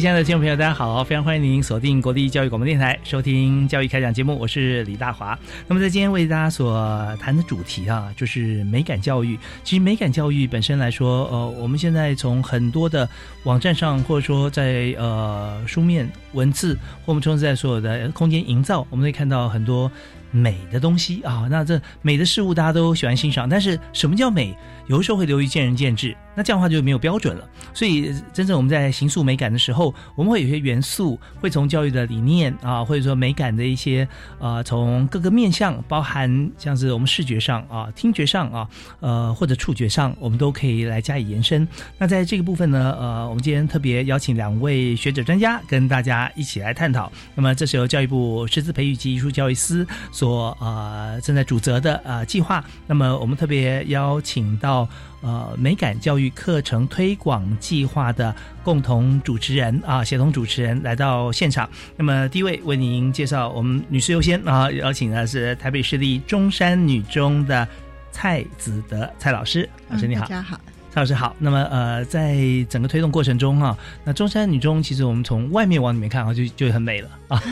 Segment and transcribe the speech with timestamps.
[0.00, 1.02] 亲爱的听众朋友，大家好！
[1.02, 5.36] 非常欢迎您锁定国立教育广播电台，收听教育开讲节目，我是李大华。
[5.66, 9.36] 那么在今天为大家所谈的主题啊，就是美感教育。
[9.64, 13.08] 其实美感教育本身来说，呃，我们现在从很多的
[13.42, 16.74] 网站上，或者说在呃书面文字，
[17.04, 19.90] 或我们从在所有的空间营造，我们可以看到很多
[20.30, 21.48] 美的东西啊。
[21.50, 24.56] 那这美的事物大家都喜欢欣赏，但是什么叫美？
[24.88, 26.16] 有的时候会流于见仁见智。
[26.34, 27.44] 那这样的话就没有标准了，
[27.74, 34.06] 所以真正我们在形塑美感的时候，我们会有些元素会从教育的理念啊，或者说美感的一些
[34.38, 38.68] 呃，从各个面向，包含像是我们视觉上啊、听觉上啊，
[39.00, 41.66] 呃或者触觉上，我们都可以来加以延伸。
[41.98, 47.10] 那在这个部分呢，呃，我们今天特别邀请两位学者专家跟大家一起来探讨。
[47.34, 52.64] 那么这是由教育部师资培育及艺术教育司所呃正在主责的呃计划。
[52.86, 54.77] 那么我们特别邀请到。
[55.20, 61.68] 呃，美感教育课程推广计划的共同主持人啊，协同主持人来到现场。
[61.96, 67.66] 那么，第一位为您介绍，我们女士优先啊，邀请的是台北市立中山女中的
[68.12, 69.68] 蔡子德蔡老师。
[69.88, 70.60] 老师你好，大家好。
[70.90, 72.36] 蔡老师好，那么呃，在
[72.68, 77.42] 整个推动过程中哈，那中山女中其实我们从外面往里面看啊，就就很美了啊。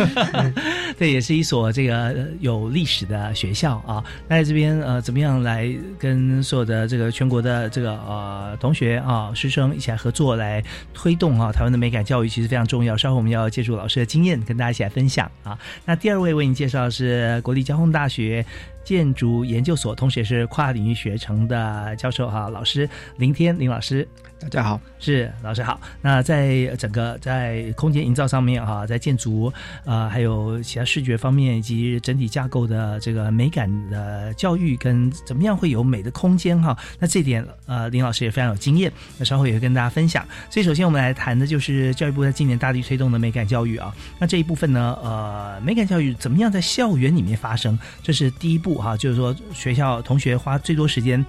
[0.98, 4.03] 这也是一所这个有历史的学校啊。
[4.28, 12.97] 那在这边呃，怎么样来跟所有的这个全国的这个呃同学啊师生一起来合作来推动啊台湾的美感教育，其实非常重要。
[12.97, 15.59] 稍后我们要借助老师的经验，跟大家一起来分享啊。
[15.84, 18.44] 那第二位为你介绍是国立交通大学。
[18.87, 24.06] 建筑研究所，同时也是跨领域学程的教授哈，老师林天林老师，
[24.38, 25.80] 大家好，是老师好。
[26.02, 29.50] 那在整个在空间营造上面哈，在建筑
[29.84, 40.22] 啊，还有其他视觉方面以及整体架构的这个美感的教育跟怎么样会有美的空间哈，那这点呃林老师也非常有经验，那稍后也会跟大家分享。
[40.50, 48.76] 所以首先我们来谈的就是教育部在今年大力推动的美感教育啊，那这一部分呢，呃，美感教育怎么样在校园里面发生，这是第一步。
[48.76, 51.25] 哈，就是说学校同学花最多时间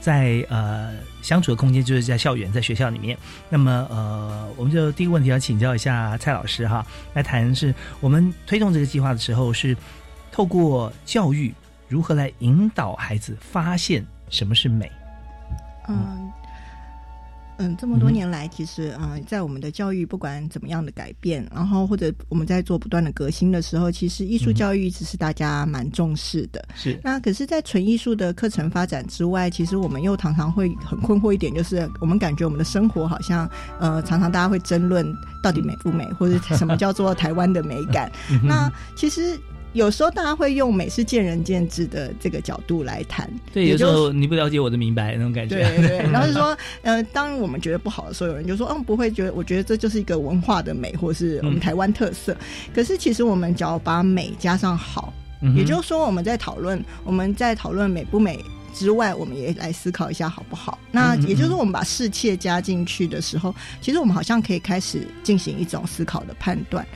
[0.00, 0.92] 在呃
[1.24, 3.16] 相处的空间，就是在校园，在学校里面。
[3.48, 9.74] 那么呃，我们就第一个问题要请教一下蔡老师哈，来谈是我们推动这个计划的时候，是
[10.30, 11.52] 透过教育
[11.88, 14.92] 如何来引导孩子发现什么是美？
[15.88, 15.96] 嗯。
[15.96, 16.32] 嗯，
[17.78, 26.64] 这么多年来，其实啊，在我们的教育不管怎么样的改变，然后或者我们在做不断的革新的时候，其实艺术教育一直是大家蛮重视的。
[26.74, 33.48] 是那可是，在纯艺术的课程发展之外，其实我们又常常会很困惑一点，就是我们感觉我们的生活好像
[33.78, 35.06] 呃，常常大家会争论
[35.42, 38.10] 到底美不美，或者什么叫做台湾的美感。
[38.42, 39.38] 那其实。
[39.74, 45.98] 有时候大家会用美是见仁见智的这个角度来谈，对，有时候你不了解我的明白那种感觉，对对。
[46.10, 52.36] 然后是说， 呃，当我们觉得不好的时候，有人就说，嗯，不会觉得，我觉得这就是一个文化的美，或是我们台湾特色。
[52.72, 55.12] 可是其实我们只要把美加上好，
[55.56, 58.38] 也就是说，我们在讨论我们在讨论美不美
[58.72, 60.78] 之外，我们也来思考一下好不好？
[60.92, 66.86] 那也就是说，我们把世妾加进去的时候，其实我们好像可以开始进行一种思考的判断。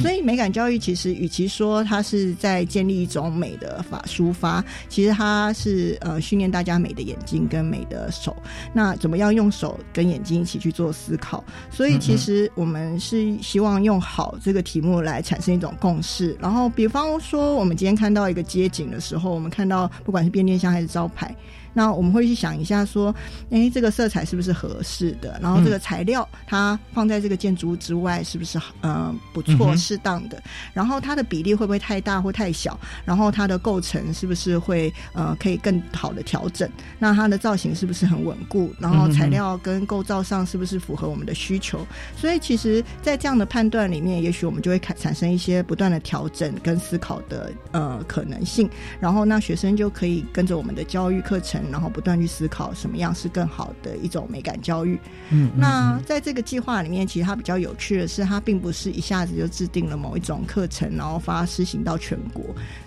[0.00, 8.36] 所以美感教育其实，与其说它是在建立一种美的法抒发，其实它是呃训练大家美的眼睛跟美的手。
[8.72, 11.44] 那怎么样用手跟眼睛一起去做思考？
[11.70, 16.36] 所以其实我们是希望用好这个题目来产生一种共识。
[16.40, 21.34] 然后，比方说我们今天看到一个街景的时候，我们看到不管是变电箱还是招牌。
[21.76, 23.14] 那我们会去想一下，说，
[23.50, 25.38] 哎，这个色彩是不是合适的？
[25.42, 29.76] 然后这个材料它放在这个建筑物之外是不是嗯不错？
[29.76, 30.42] 适当的，
[30.72, 36.66] 然后它的比例会不会太大或太小，然后它的构成是不是会呃可以更好的调整，
[36.98, 41.86] 那它的造型是不是很稳固，然后材料跟构造上是不是符合我们的需求，
[42.16, 54.98] 所以其实，在这样的判断里面，也许我们就会产产生一些不断的调整跟思考的呃可能性，然后那学生就可以跟着我们的教育课程，然后不断去思考什么样是更好的一种美感教育。
[55.30, 62.44] 嗯，那在这个计划里面，其实它比较有趣的是，它并不是一下子就制定了某一种课程，然后发施行到全国。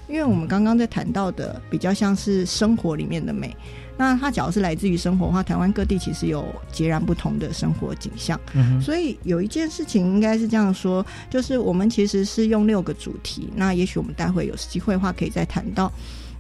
[0.08, 3.56] 因为我们刚刚在谈到的，比较像是生活里面的美。
[3.96, 8.40] 那它只要是来自于生活的话，台湾各地其实有截然不同的生活景象。
[8.54, 13.50] 嗯所以有一件事情应该是这样说，就是我们其实是用六个主题。
[13.56, 15.92] 那也许我们待会有机会的话，可以再谈到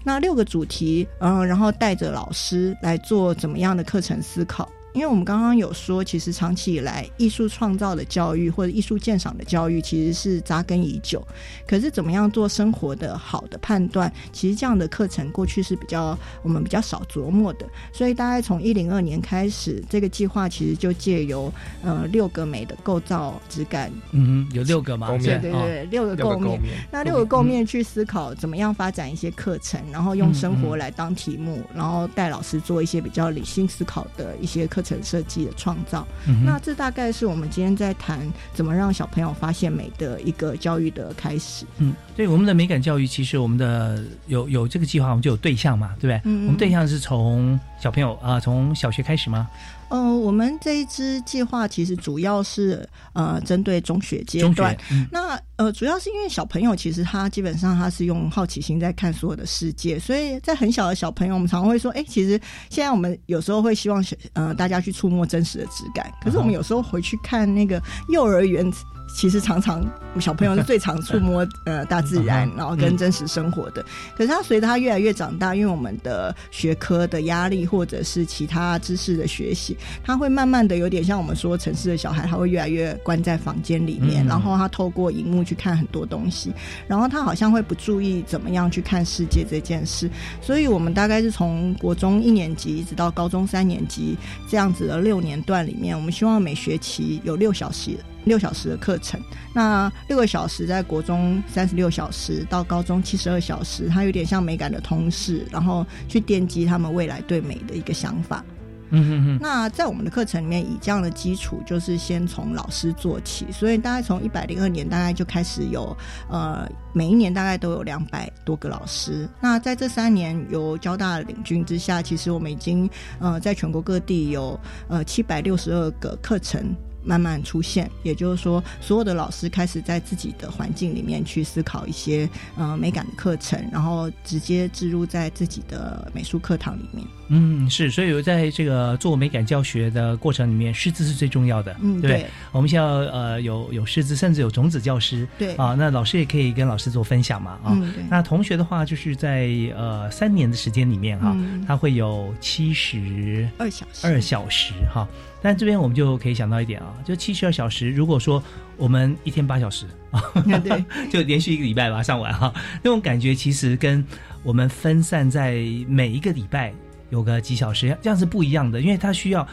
[0.03, 4.69] 那六个主题，嗯，然后带着老师来做怎么样的课程思考。
[4.93, 11.25] 因为我们刚刚有说，其实长期以来，艺术创造的教育或者艺术鉴赏的教育其实是扎根已久。
[11.67, 17.65] 可是怎么样做生活的好的判断，其实这样的课程过去是比较我们比较少琢磨的。
[17.93, 21.53] 所以大概从一零二年开始，这个计划其实就借由
[21.83, 26.59] 呃六个美的构造质感，嗯，有六个吗，对对对，六个构面。
[26.91, 34.99] 那六个构面去思考怎么样发展一些课程，然后用生活来当题目，然后带老师做一些比较理性思考的一些课程。
[35.09, 38.19] 设计的创造，嗯那这大概是我们今天在谈
[38.53, 41.65] 怎么让小朋友发现美的一个教育的开始。
[41.77, 46.21] 嗯，对，我们的美感教育其实我们的有有这个计划，我们就有对象嘛，对不对？
[46.25, 49.47] 嗯，我们对象是从小朋友啊，从小学开始吗？
[49.89, 54.75] 嗯，我们这一支计划其实主要是呃针对中学阶段。
[55.11, 62.39] 那呃，主要是因为小朋友其实他基本上他是用好奇心在看所有的世界，所以在很小的小朋友，我们常会说，哎，其实
[62.69, 64.03] 现在我们有时候会希望
[64.33, 68.71] 呃大家去触摸真实的质感，可是我们有时候回去看那个幼儿园。
[69.13, 69.83] 其实常常
[70.19, 73.83] 小朋友是最常触摸 呃大自然，然后跟真实生活的。
[74.15, 86.53] 可是他随着他越来越长大，因为我们的学科的压力或者是其他知识的学习，他会慢慢的有点像我们说城市的小孩，他会越来越关在房间里面，然后他透过荧幕去看很多东西，
[86.87, 90.09] 然后他好像会不注意怎么样去看世界这件事。
[90.41, 94.17] 所以我们大概是从国中一年级一直到高中三年级
[94.47, 97.97] 这样子的六年段里面，我们希望每学期有六小时。
[98.25, 99.19] 六小时的课程，
[99.53, 108.43] 那六个小时在国中三十六小时到高中七十二小时，它有点像美感的通识，然后去奠基他们未来对美的一个想法。
[108.91, 109.39] 嗯哼哼。
[109.39, 115.95] 那在我们的课程里面，以这样的基础，就是先从老师做起，所以大概从一百零二年大概就开始有，
[116.29, 119.29] 呃，每一年大概都有两百多个老师。
[119.39, 122.89] 那在这三年由交大领军之下，其实我们已经
[123.19, 126.75] 呃在全国各地有呃七百六十二个课程。
[127.03, 137.05] 慢慢出现，也就是说，所有的老师开始在自己的环境里面去思考一些呃美感的课程，然后直接置入在自己的美术课堂里面。
[137.31, 141.75] 嗯，是，所以在这个做美感教学的过程里面，师资是最重要的。
[141.79, 145.27] 嗯，对，我们需要呃有有师资，甚至有种子教师。
[145.37, 147.59] 对啊，那老师也可以跟老师做分享嘛。
[147.63, 147.79] 啊，
[148.09, 151.37] 那同学的话，就是在呃三年的时间里面哈，
[151.67, 155.07] 他会有七十二小时，二小时哈。
[155.41, 158.43] 但这边我们就可以想到一点啊，就七十二小时，如果说
[158.75, 160.21] 我们一天八小时啊，
[160.63, 162.53] 对， 就连续一个礼拜把它上完哈，
[162.83, 164.05] 那种感觉其实跟
[164.43, 165.53] 我们分散在
[165.87, 166.73] 每一个礼拜
[167.09, 169.47] 有个几小时，这样是不一样的，因为它需要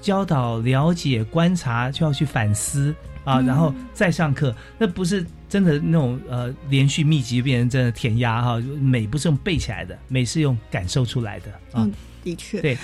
[0.00, 11.86] 教导、了解、观察，就要去反思啊，然后再上课，那不是真的那种呃连续密集变成真的填鸭哈，美不是用背起来的，美是用感受出来的啊，
[12.24, 12.78] 的确，对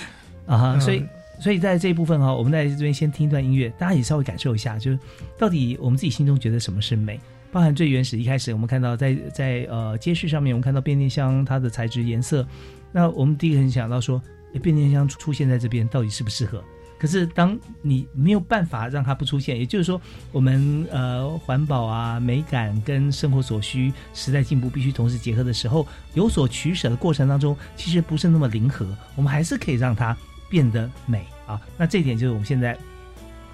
[0.45, 1.03] 啊，所以。
[1.39, 4.99] 所以在这一部分哈，我们在这边先听一段音乐，大家也稍微感受一下，就是
[5.37, 7.19] 到底我们自己心中觉得什么是美。
[7.51, 12.45] 包含最原始一开始，我们看到在在呃街市上面，我们看到变电箱它的材质颜色，
[12.91, 14.21] 那我们第一个很想到说，
[14.61, 16.63] 变电箱出现在这边到底适不适合？
[16.99, 20.01] 可是当你没有办法让它不出现，也就是说，
[20.31, 30.17] 我们呃环保啊、美感跟生活所需、时代进步必须同时结合的时候，有所取舍的过程当中，其实不是那么灵活，我们还是可以让它。
[30.49, 32.77] 变得美啊，那这一点就是我们现在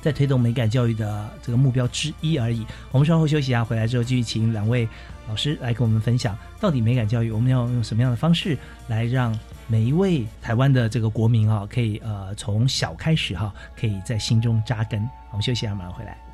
[0.02, 2.66] 在推动美感教育的这个目标之一而已。
[2.92, 4.88] 我们稍后休息一下，回来之后继续请两位
[5.30, 8.58] 老师来跟我们分享，到底美感教育我们要用什么样的方式
[8.88, 15.02] 来让每一位台湾的这个国民啊，可以呃从小开始哈，可以在心中扎根。
[15.32, 16.33] 我们休息一下，马上回来。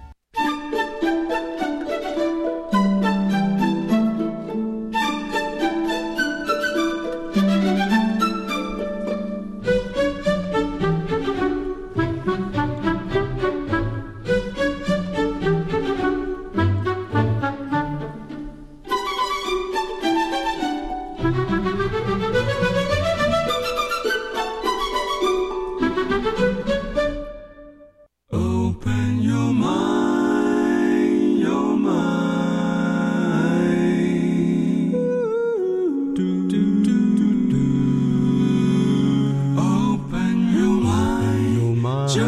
[42.10, 42.24] 就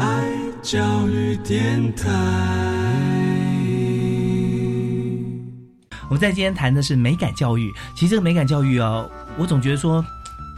[0.00, 0.32] 爱
[0.62, 2.08] 教育电台
[6.08, 7.70] 我们在今天谈的是美感教育。
[7.94, 10.02] 其实这个美感教育哦我总觉得说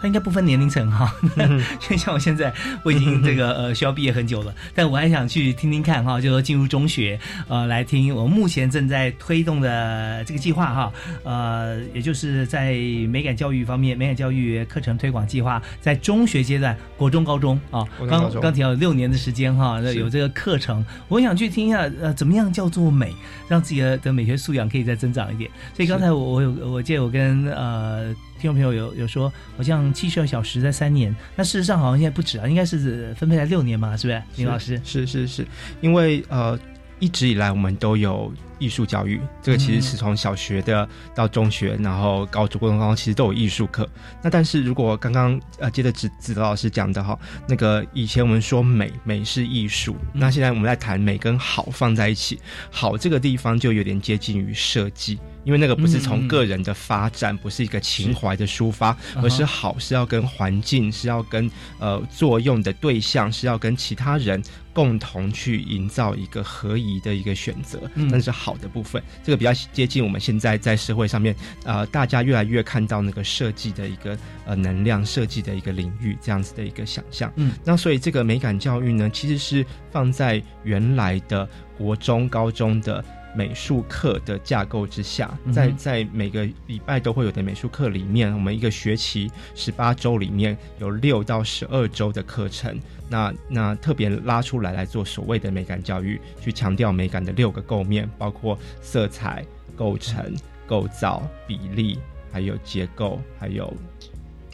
[0.01, 1.15] 它应该不分年龄层哈，
[1.79, 2.53] 就像我现在
[2.83, 10.93] 我已经这个 呃需要毕业很久了，但我还想去听听看哈，就说进入中学呃来听我目前正在推动的这个计划哈，
[11.23, 12.73] 呃也就是在
[13.11, 23.15] 美感教育方面，美感教育课程推广计划在中学阶段，国中高中啊，刚刚提到六年的时间哈，那有这个课程，我想去听一下呃怎么样叫做美，
[23.49, 25.51] 让自己的的美学素养可以再增长一点。
[25.75, 28.15] 所以刚才我我有我记得我跟呃。
[28.41, 34.23] 听众朋友有有说，好像七十二小时在三年，那事实上好像现在不止啊，应该是分配在六年嘛，是不是？
[34.37, 35.47] 林老师是是是，
[35.83, 36.59] 因为呃
[36.99, 43.89] 一直以来我们都有艺术教育，这个其实是从小学的到中学，然后高中、高中、高中其实都有艺术课。
[44.23, 52.39] 那但是如果刚刚呃接着指指导老师讲的哈，那个以前我们说美美是艺术，那现在我们在谈美跟好放在一起，
[52.71, 55.19] 好这个地方就有点接近于设计。
[55.43, 64.43] 因为那个不是从个人的发展，不是一个情怀的抒发，而是好是要跟环境，是要跟呃作用的对象，是要跟其他人
[64.75, 67.81] 共同去营造一个合宜的一个选择，
[68.13, 69.03] 但是好的部分。
[69.23, 77.33] 这个比较接近我们现在在社会上面，呃，大家越来越看到那个设计的一个呃能量设计的一个领域这样子的一个想象。
[77.37, 83.05] 嗯，那所以这个美感教育呢，其实是放在原来的国中、高中的。
[83.35, 99.45] 美术课的架构之下，在在每个礼拜都会有的美术课里面，我们一个学期十八周里面有六到十二周的课程，那那特别拉出来来做所谓的美感教育，去强调美感的六个构面，包括色彩、
[99.77, 100.35] 构成、
[100.67, 101.99] 构造、比例，
[102.33, 103.73] 还有结构，还有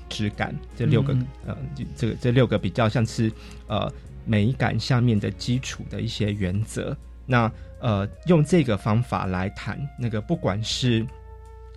[0.09, 1.17] 质感这六个
[1.47, 1.57] 呃，
[1.97, 3.33] 这个这六个比较像是
[3.67, 3.91] 呃
[4.25, 7.53] 美感下面的基础的一些原则，那。
[7.79, 11.07] 呃，用这个方法来谈那个，不管是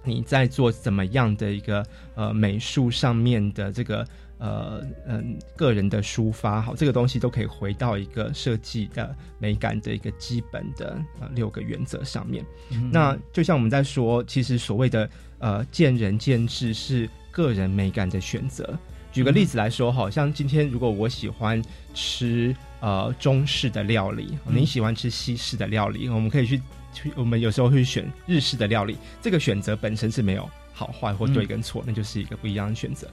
[0.01, 12.45] 你在做怎么样的一个呃美术上面的这个呃嗯个人的抒发，好，这个东西都可以回到一个设计的美感的一个基本的呃六个原则上面。
[12.89, 15.07] 那就像我们在说，其实所谓的
[15.39, 18.73] 呃见仁见智是个人美感的选择。
[19.11, 21.61] 举个例子来说，好像今天如果我喜欢
[21.93, 22.55] 吃。
[22.79, 26.61] 呃，中式的料理，你喜欢吃西式的料理，我们可以去
[26.93, 30.49] 去，我们有时候会选日式的料理，这个选择本身是没有。
[30.71, 33.05] 好坏或对跟错，那就是一个不一样的选择。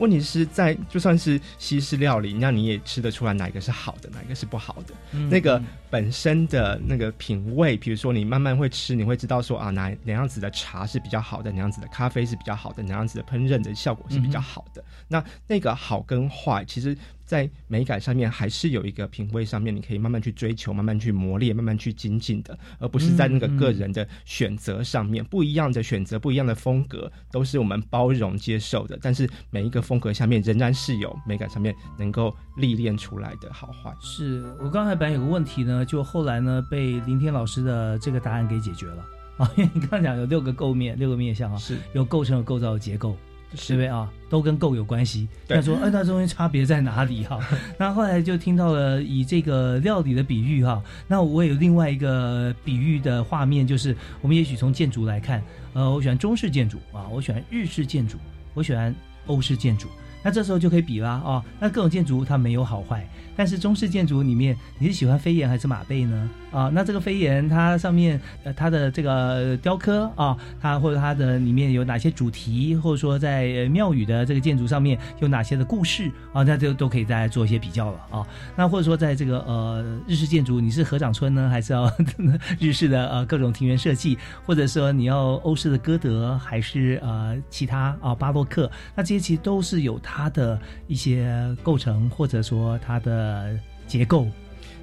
[0.00, 5.18] 问题是在就算是西式料理，那你也吃得出来哪一个是好的，哪一个是不好的。
[5.30, 14.84] 那个本身的那个品味，比如说你慢慢会吃，你会知道说啊，哪哪样子的茶是比较好的，哪样子的咖啡是比较好的，哪样子的烹饪的效果是比较好的。
[15.06, 16.98] 那那个好跟坏，其实
[17.32, 27.10] 在美感上面还是有一个品味上面，你可以慢慢去追求，慢慢去磨练，慢慢去精进的，而不是在那个个人的选择上面不一样的选择，不一样的风格。
[27.30, 33.90] 都是我们包容接受的，但是每一个风格下面仍然是有美感上面能够历练出来的好坏。
[34.02, 39.02] 是我刚才本来有个问题呢，就后来呢被林天老师的这个答案给解决了
[39.38, 43.16] 啊，因为你刚刚讲有六个构面，六个面向啊，是有构成、有构造、结构。
[43.66, 44.10] 对不对啊？
[44.28, 45.28] 都跟够有关系。
[45.48, 47.38] 他说：“哎，那中间差别在哪里？”哈，
[47.78, 50.82] 那后来就听到了以这个料理的比喻哈。
[51.06, 55.42] 那我有另外一个比喻的画面，就是我们也许从建筑来看，
[55.74, 58.16] 呃，我喜欢中式建筑啊，我喜欢日式建筑，
[58.54, 58.94] 我喜欢
[59.26, 59.88] 欧式建筑。
[60.22, 61.42] 那这时候就可以比啦哦。
[61.58, 66.30] 那各种建筑它没有好坏，但是中式建筑里面，你是喜欢飞檐还是马背呢？
[66.50, 78.26] 啊，那这个飞檐它上面呃它的这个雕刻啊，它或者它的里面有哪些主题，或者说在庙宇的这个建筑上面有哪些的故事啊，那就都可以再做一些比较了啊。
[78.54, 81.90] 那或者说在这个呃日式建筑，你是合掌村呢，还是要
[82.60, 94.26] 日式的呃各种庭园设计，或者说你要欧式的歌德，还是呃其他啊巴洛克，那这些其实都是有它的一些构成，或者说它的结构。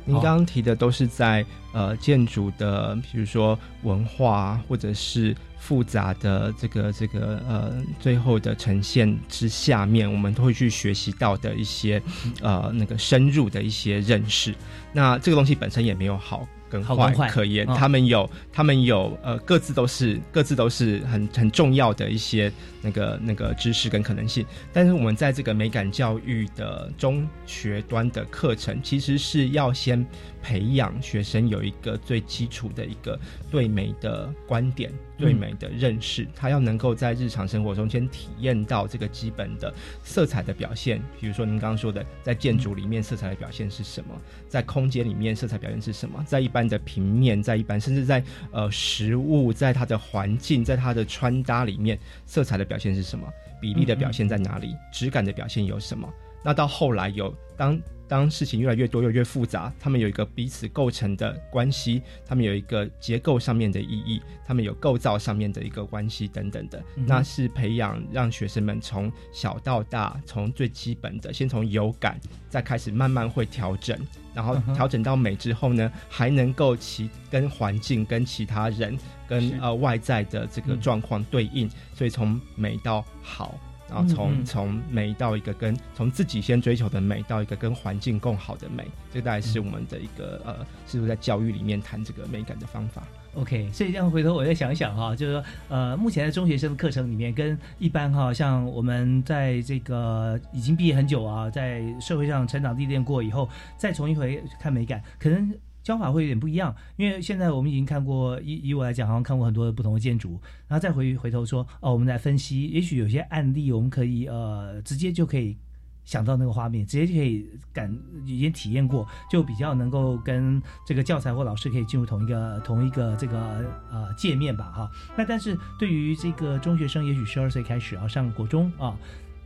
[0.05, 12.01] 您刚刚提的都是在呃建筑的，比如说文化或者是复杂的这个这个呃最后的呈现之下面，我们都会去学习到的一些
[12.41, 14.55] 呃那个深入的一些认识。
[14.91, 16.47] 那这个东西本身也没有好。
[16.69, 24.45] 跟坏可言，他们有，他们有，呃，各自都是，各自都是很很重要的一些那个那个知识跟可能性。
[24.71, 30.05] 但是我们在这个美感教育的中学端的课程，其实是要先
[30.41, 33.19] 培养学生有一个最基础的一个
[33.51, 36.27] 对美的观点、对美的认识。
[36.35, 44.09] 他要能够在日常生活中先体验到这个基本的色彩的表现，比如说您刚刚说的，在建筑里面色彩的表现是什么？
[44.47, 46.23] 在空间里面色彩表现是什么？
[46.27, 53.27] 在一般的平面，在一般甚至在呃食物，在它的环境，在它的穿搭里面，色彩的表现是什么？
[53.61, 54.73] 比例的表现在哪里？
[54.91, 56.07] 质感的表现有什么？
[56.43, 72.19] 那到后来有当当事情越来越多又越复杂，他们有一个彼此构成的关系，他们有一个结构上面的意义，他们有构造上面的一个关系等等的，那是培养让学生们从小到大，从最基本的先从有感，
[72.49, 73.95] 再开始慢慢会调整，
[74.33, 83.55] 然后调整到美之后呢，还能够其跟环境、跟其他人、跟呃外在的这个状况对应，所以从美到好。
[83.89, 93.03] 然后从从美到一个跟从自己先追求的美到一个跟环境更好的美，这大概是我们的一个呃，是不是在教育里面谈这个美感的方法
[93.35, 105.53] ？OK，所以这样回头我再想一想哈，就是说呃，目前在中学生的课程里面，跟一般哈，像我们在这个已经毕业很久啊，在社会上成长历练过以后，再重一回看美感，可能。
[105.89, 115.57] 教法会有点不一样，因为现在我们已经看过，以以我来讲，好像看过很多的不同的建筑，然后再回回头说，哦，我们来分析，也许有些案例，我们可以呃，直接就可以
[116.05, 117.91] 想到那个画面，直接就可以感
[118.23, 124.91] 已经体验过，就比较能够跟这个教材或老师可以进入同一个同一个这个呃界面吧，哈。
[125.17, 128.95] 那但是对于这个中学生，也许十二岁开始啊上国中啊，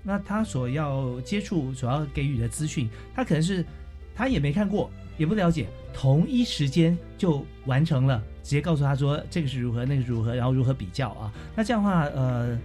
[0.03, 3.65] 那他所要接触、所要给予的资讯，他可能是
[4.13, 4.91] 他也没看过。
[5.17, 11.31] 也不了解，同一时间就完成了，直接告诉他说这个是如何，那个如何，然后如何比较啊？
[11.55, 12.57] 那这样的话，呃，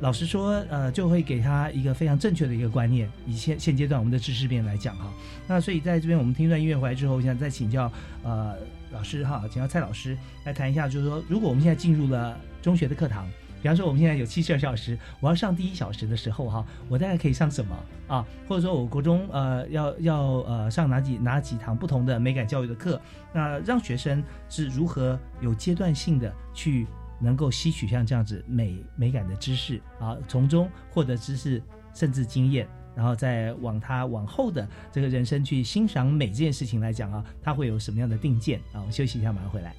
[0.00, 3.10] 老实说，呃，就会给他一个非常正确的一个观念。
[3.26, 5.12] 以现现阶段我们的知识面来讲哈，
[5.46, 7.90] 那所以在这边我们听段音乐回来之后，我想再请教
[8.22, 8.56] 呃
[8.92, 13.26] 老师哈，请教蔡老师来谈一下，就是说，如果我们现在进入了中学的课堂。
[13.62, 17.76] 比方说，我们现在有七十二小时，我要上第一小时的时候，哈，我大概可以上什么
[18.08, 18.26] 啊？
[18.48, 23.00] 或者说，我国中呃要要呃上哪几哪几堂不同的美感教育的课？
[23.32, 26.86] 那让学生是如何有阶段性的去
[27.20, 31.62] 能够吸取像这样子美美感的知识啊，从中获得知识
[31.94, 38.82] 甚至经验，然后再往他往后的这个人生去欣赏美这件事情来讲啊，他会有什么样的定见啊？
[38.86, 39.74] 我休息一下，马上回来。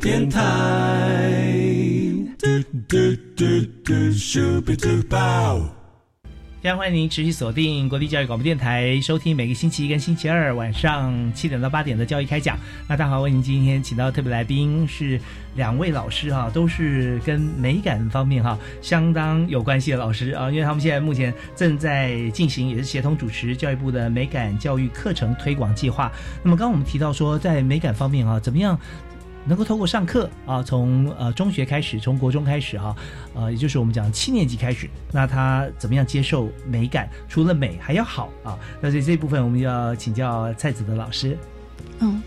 [0.00, 1.28] 电台。
[6.60, 12.58] 非常欢迎您持续锁定国立教育广播电台，收听每个星期一跟星期二晚上七点到八点的教育开讲。
[12.88, 15.20] 那大华为您今天请到特别来宾是
[15.54, 26.10] 两位老师哈，都是跟美感方面哈相当有关系的老师啊，因为他们现在目前正在进行，也是协同主持教育部的美感教育课程推广计划。
[26.42, 28.78] 那么刚刚我们提到说，在美感方面啊，怎么样？
[29.48, 32.94] 能够透过上课啊，从呃中学开始，从国中开始哈，
[33.34, 37.08] 呃，也就是我们讲七年级开始，那他怎么样接受美感？
[37.28, 41.36] 除了美还要好啊，那所以这部分我们要请教蔡子的老师。
[42.00, 42.22] 嗯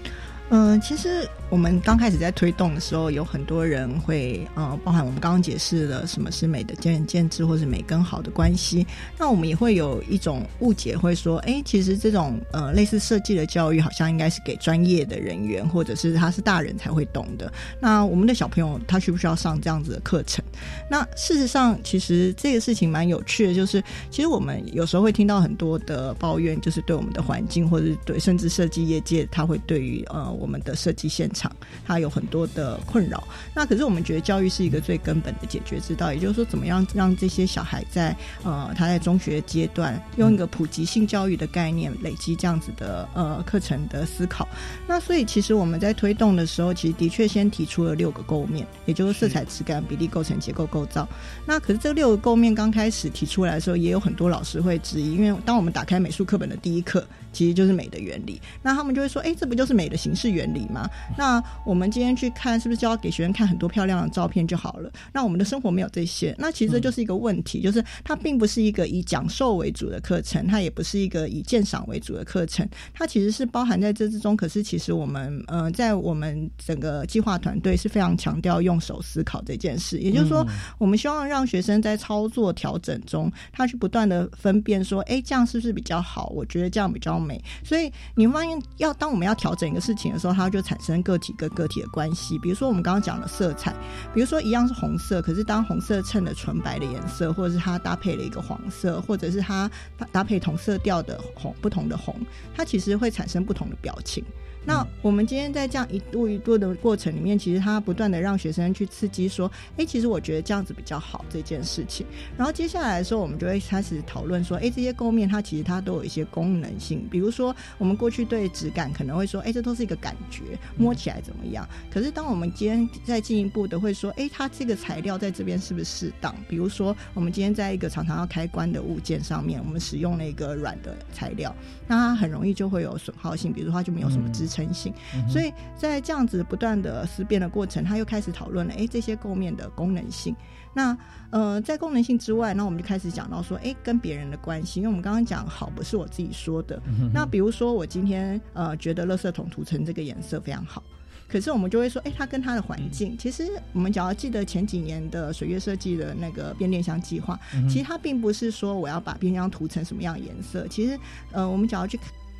[0.49, 1.29] 嗯，其实。
[1.51, 8.87] 我们刚开始在推动的时候，有很多人会呃，包含我们刚刚解释了什么是美的见仁见智，或是美跟好的关系。
[9.17, 17.51] 那我们也会有一种误解，会说，哎，其实这种呃类似设计的教育，好像应该是给专业的人员，或者是他是大人才会懂的。
[17.81, 20.41] 那我们的小朋友他需不需要上这样子的课程？
[20.89, 31.40] 那事实上，其实这个事情蛮有趣的，就是其实我们有时候会听到很多的抱怨，就是对我们的环境，或者对甚至设计业界，他会对于呃我们的设计现场。
[31.41, 31.51] 场，
[31.87, 33.23] 他有很多的困扰。
[33.55, 44.47] 那可是我们觉得教育是一个最根本的解决之道，也就是说，怎么样让这些小孩在呃他在中学阶段用一个普及性教育的概念累积这样子的呃课程的思考。
[44.87, 51.07] 那所以其实我们在推动的时候，其实的确先提出了六个构面，也就是色彩、质感、比例、构成、结构、构造。
[51.45, 57.05] 那可是这六个构面刚开始提出来的时候，也有很多老师会质疑，因为当我们打开美术课本的第一课。
[57.31, 60.89] 其实就是美的原理，那他们就会说，哎，这不就是美的形式原理吗？
[61.17, 64.91] 那我们今天去看，是不是就要给学生看很多漂亮的照片就好了？
[65.13, 74.35] 那我们的生活没有这些，那其实这就是一个问题，就是它并不是一个以讲授为主的课程，它也不是一个以鉴赏为主的课程，它其实是包含在这之中。
[74.35, 80.45] 可是其实我们，呃，在我们整个计划团队是非常强调用手思考这件事，也就是说，
[80.77, 86.27] 我们希望让学生在操作调整中，他去不断的分辨说，哎，这样是不是比较好？
[86.35, 87.20] 我觉得这样比较。
[87.21, 92.37] 美，所以你会发现要当我们要调整一个事情的时候，它就产生个体跟个体的关系。
[92.39, 93.73] 比如说我们刚刚讲的色彩，
[94.13, 99.69] 比如说一样是红色，可是当红色衬的纯白的颜色，或者是它搭配了一个黄色，或者是它
[100.11, 102.15] 搭配同色调的红不同的红，
[102.55, 104.23] 它其实会产生不同的表情。
[104.63, 112.05] 那我们今天在这样一步一步的过程里面，其实他不断的让学生去刺激说，哎，其实我觉得这样子比较好这件事情。
[112.37, 120.43] 然后接下来的时候，我们就会开始讨论说，哎，这些构面它其实它都有一些功能性，比如说我们过去对质感可能会说，哎，这都是一个感觉，
[120.77, 121.67] 摸起来怎么样？
[121.91, 126.35] 可是当我们今天再进一步的会说，哎，它这个材料在这边是不是适当？
[126.47, 131.55] 比如说我们今天在一个常常要开关的物件上面，我们使用了一个软的材料，
[131.87, 134.50] 那它很容易就会有损耗性，比如说它就没有什么支。
[134.51, 134.93] 诚信，
[135.29, 140.35] 所以在这样子不断的思辨的过程，他又开始讨论了，哎，这些构面的功能性。
[140.73, 140.97] 那
[141.31, 144.79] 呃，在功能性之外，那我们就开始讲到说，哎，跟别人的关系。
[144.79, 146.81] 因为我们刚刚讲好不是我自己说的。
[147.13, 150.81] 那比如说我今天呃觉得垃圾桶涂成这个颜色非常好，
[151.27, 153.17] 可是我们就会说，哎，它跟它的环境。
[153.17, 157.37] 其实我们只要记得前几年的水月设计的那个变电箱计划，
[157.69, 160.65] 其实它并不是说我要把变电箱涂成什么样的颜色。
[160.69, 160.97] 其实
[161.33, 161.99] 呃，我们只要去。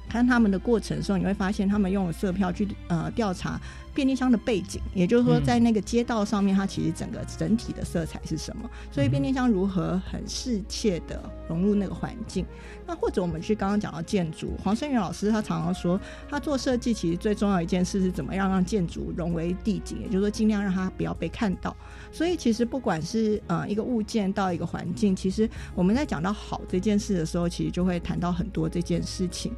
[0.10, 3.60] 看他们的过程的时候，你会发现他们用了色票去呃调查。
[3.93, 8.69] 便利箱的背景，也就是说，在那个街道上面，它其实整个整体的色彩是什么？
[8.91, 12.45] 所以便利箱如何很适切的融入那个环境？
[12.88, 15.99] 那或者我们去刚刚讲到建筑，黄胜元老师他常常说，
[16.30, 21.75] 他做设计其实最重要一件事是怎么样让建筑融为地景，也就是说尽量让它不要被看到。
[22.12, 29.54] 所以其实不管是呃一个物件到一个环境，其实我们在讲到好这件事的时候，其实就会谈到很多这件事情。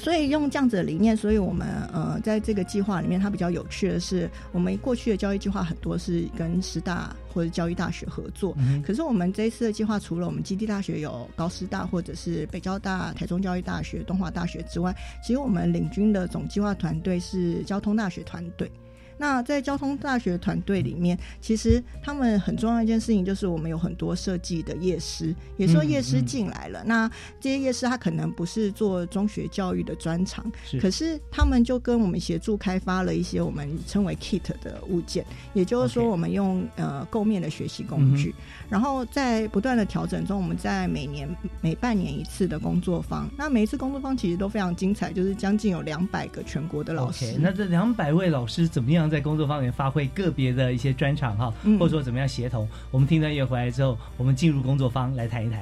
[0.00, 18.70] 所以用这样子的理念，所以我们呃在这个计划里面，它比较有趣的是，我们过去的教育计划很多是跟师大或者教育大学合作，可是我们这一次的计划，除了我们基地大学有高师大或者是北交大、台中教育大学、东华大学之外，其实我们领军的总计划团队是交通大学团队。
[19.20, 26.82] 那在交通大学团队里面，其实他们很重要一件事情就是，我们有很多设计的夜师，也说夜师进来了。
[26.86, 27.06] 那
[27.38, 38.34] 这些夜师他可能不是做中学教育的专长，可是他们就跟我们协助开发了一些我们称为 kit 的物件，也就是说，我们用呃构面的学习工具，
[38.70, 41.28] 然后在不断的调整中，我们在每年
[41.60, 47.36] 每半年一次的工作坊，那每一次工作坊其实都非常精彩，就是将近有两百个全国的老师。
[47.40, 49.10] 那这两百位老师怎么样？
[49.10, 52.68] 在工作坊里面发挥个别的一些专长哈，或者说怎么样协同？
[52.92, 55.60] 我们听段音乐回来之后，我们进入工作坊来谈一谈。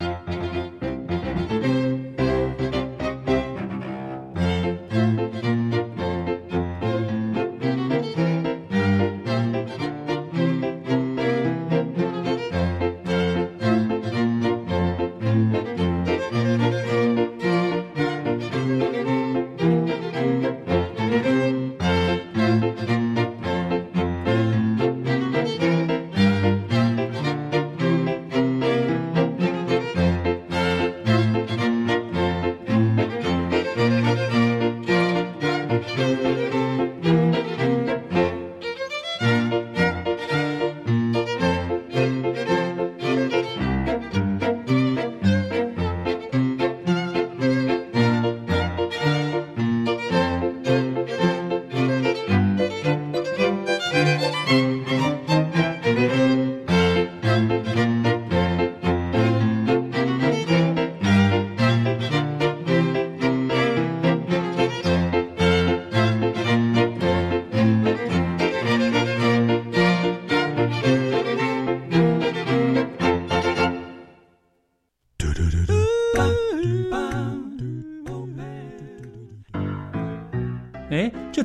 [0.00, 0.47] 哎，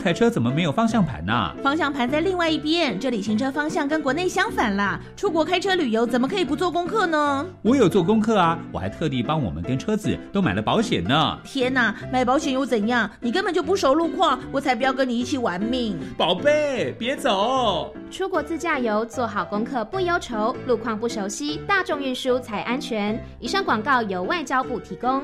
[0.03, 1.55] 台车怎么没有方向盘呢？
[1.63, 4.99] 方向盘在另外一边，这里行车方向跟国内相反啦。
[5.15, 7.45] 出国开车旅游怎么可以不做功课呢？
[7.61, 11.39] 我有做功课啊，我还特地帮我们跟车子都买了保险呢。
[11.45, 13.09] 天哪，买保险又怎样？
[13.21, 15.97] 你根本就不熟路况，我才不要跟你一起玩命。
[16.17, 17.93] 宝贝，别走！
[18.11, 23.17] 出国自驾游，做好功课不忧愁，路况不熟悉，大众运输才安全。
[23.39, 25.23] 以上广告由外交部提供。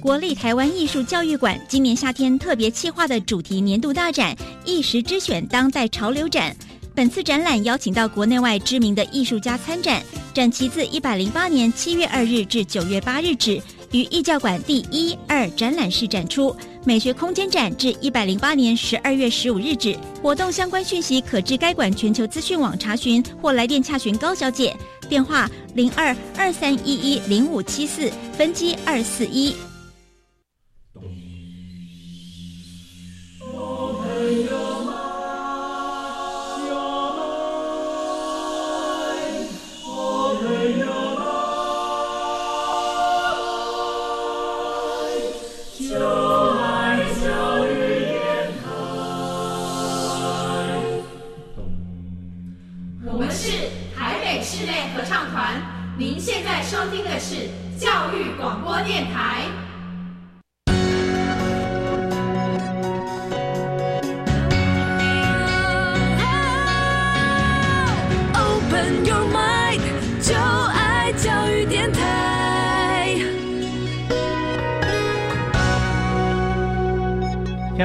[0.00, 6.56] 国立台湾艺术教育馆今年夏天特别企划的主题年度大展“一时之选当代潮流展”，
[6.92, 10.02] 本次展览邀请到国内外知名的艺术家参展，
[10.34, 16.52] 展期自一百零八年七月二日至九月八日止，于艺教馆第一、二展览室展出；
[16.84, 19.96] 美学空间展至一百零八年十二月十五日止。
[20.20, 24.76] 活动相关讯息可至该馆全球资讯网查询，或来电洽询高小姐，
[25.08, 29.54] 电话零二二三一一零五七四，分机二四一。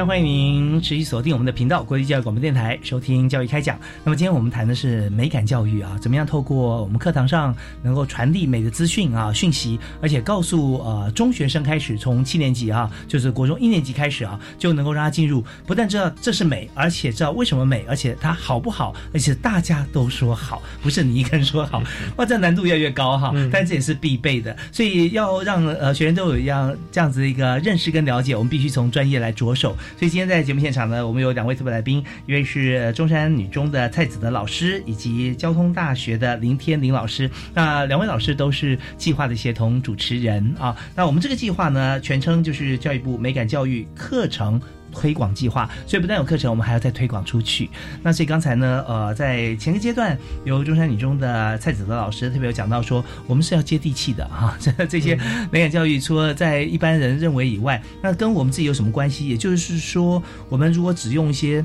[0.06, 3.78] 欢迎您持续锁定我们的频道——国际教育广播电台，收听教育开讲。
[4.04, 21.82] 那么今天我们谈的是美感教育啊，怎么样透过我们课堂上能够传递美的资讯啊、讯息，而且告诉呃中学生开始，从七年级啊，就是国中一年级开始啊，就能够让他进入，不但知道这是美，而且知道为什么美，而且它好不好，而且大家都说好，不是你一个人说好，
[22.16, 23.34] 哇，这难度越来越高哈。
[23.50, 29.76] 但这也是必备的，所以要让呃学员都有一样这样子的一个认识跟了解，我们必须从专业来着手。
[29.96, 37.30] 所以今天在节目现场呢，我们有两位特别来宾，一位是中山女中的蔡子的老师，以及交通大学的林天林老师。
[37.54, 40.76] 那两位老师都是计划的协同主持人啊。
[40.94, 44.60] 那我们这个计划呢，全称就是教育部美感教育课程。
[44.98, 47.70] 推广计划，所以不但有课程，我们还要再推广出去。
[48.02, 54.56] 那所以刚才呢，呃，在前个阶段，由中山女中的蔡子德老师特别有讲到说，我们是要接地气的哈。
[54.58, 55.16] 这这些
[55.52, 59.28] 美感 教育，除了在一般人认为以外，那跟我们自己有什么关系？
[59.28, 61.64] 也就是说，我们如果只用一些。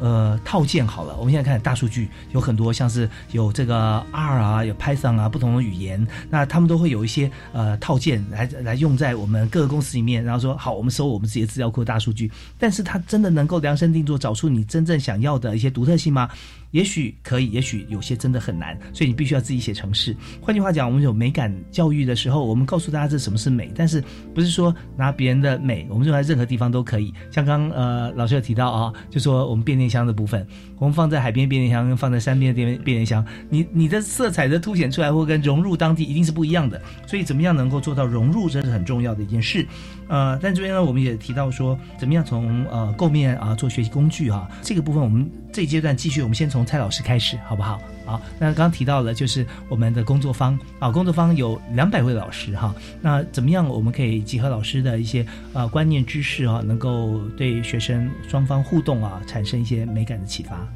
[0.00, 16.28] 呃，套件好了，我们现在看大数据有很多，像是有这个 R 啊，有 Python 啊，不同的语言，那他们都会有一些呃套件来来用在我们各个公司里面，然后说好，我们收我们自己的资料库大数据，但是它真的能够量身定做，找出你真正想要的一些独特性吗？
[16.74, 20.14] 也许可以，也许有些真的很难，所以你必须要自己写程式。
[20.40, 24.02] 换句话讲，我们有美感教育的时候，我们告诉大家这什么是美，但是
[24.34, 27.14] 不是说拿别人的美，我们用在任何地方都可以。
[27.30, 30.44] 像刚呃老师有提到啊，就说我们变电箱的部分，
[30.84, 36.78] 我们放在海边变电箱跟放在山边的变变电箱，你你的色彩的凸显出来或跟融入当地一定是不一样的。
[37.06, 39.66] 所以怎么样能够做到融入，这是很重要的一件事。
[40.08, 47.80] 呃，但这边呢，我们也提到说，怎么样从呃构面啊做学习工具哈，这个部分我们这一阶段继续，我们先从蔡老师开始，好不好？
[48.06, 60.66] 啊，那刚刚提到了就是我们的工作方啊，工作方有两百位老师哈，那怎么样我们可以集合老师的一些呃观念知识啊，能够对学生双方互动啊产生一些美感的启发？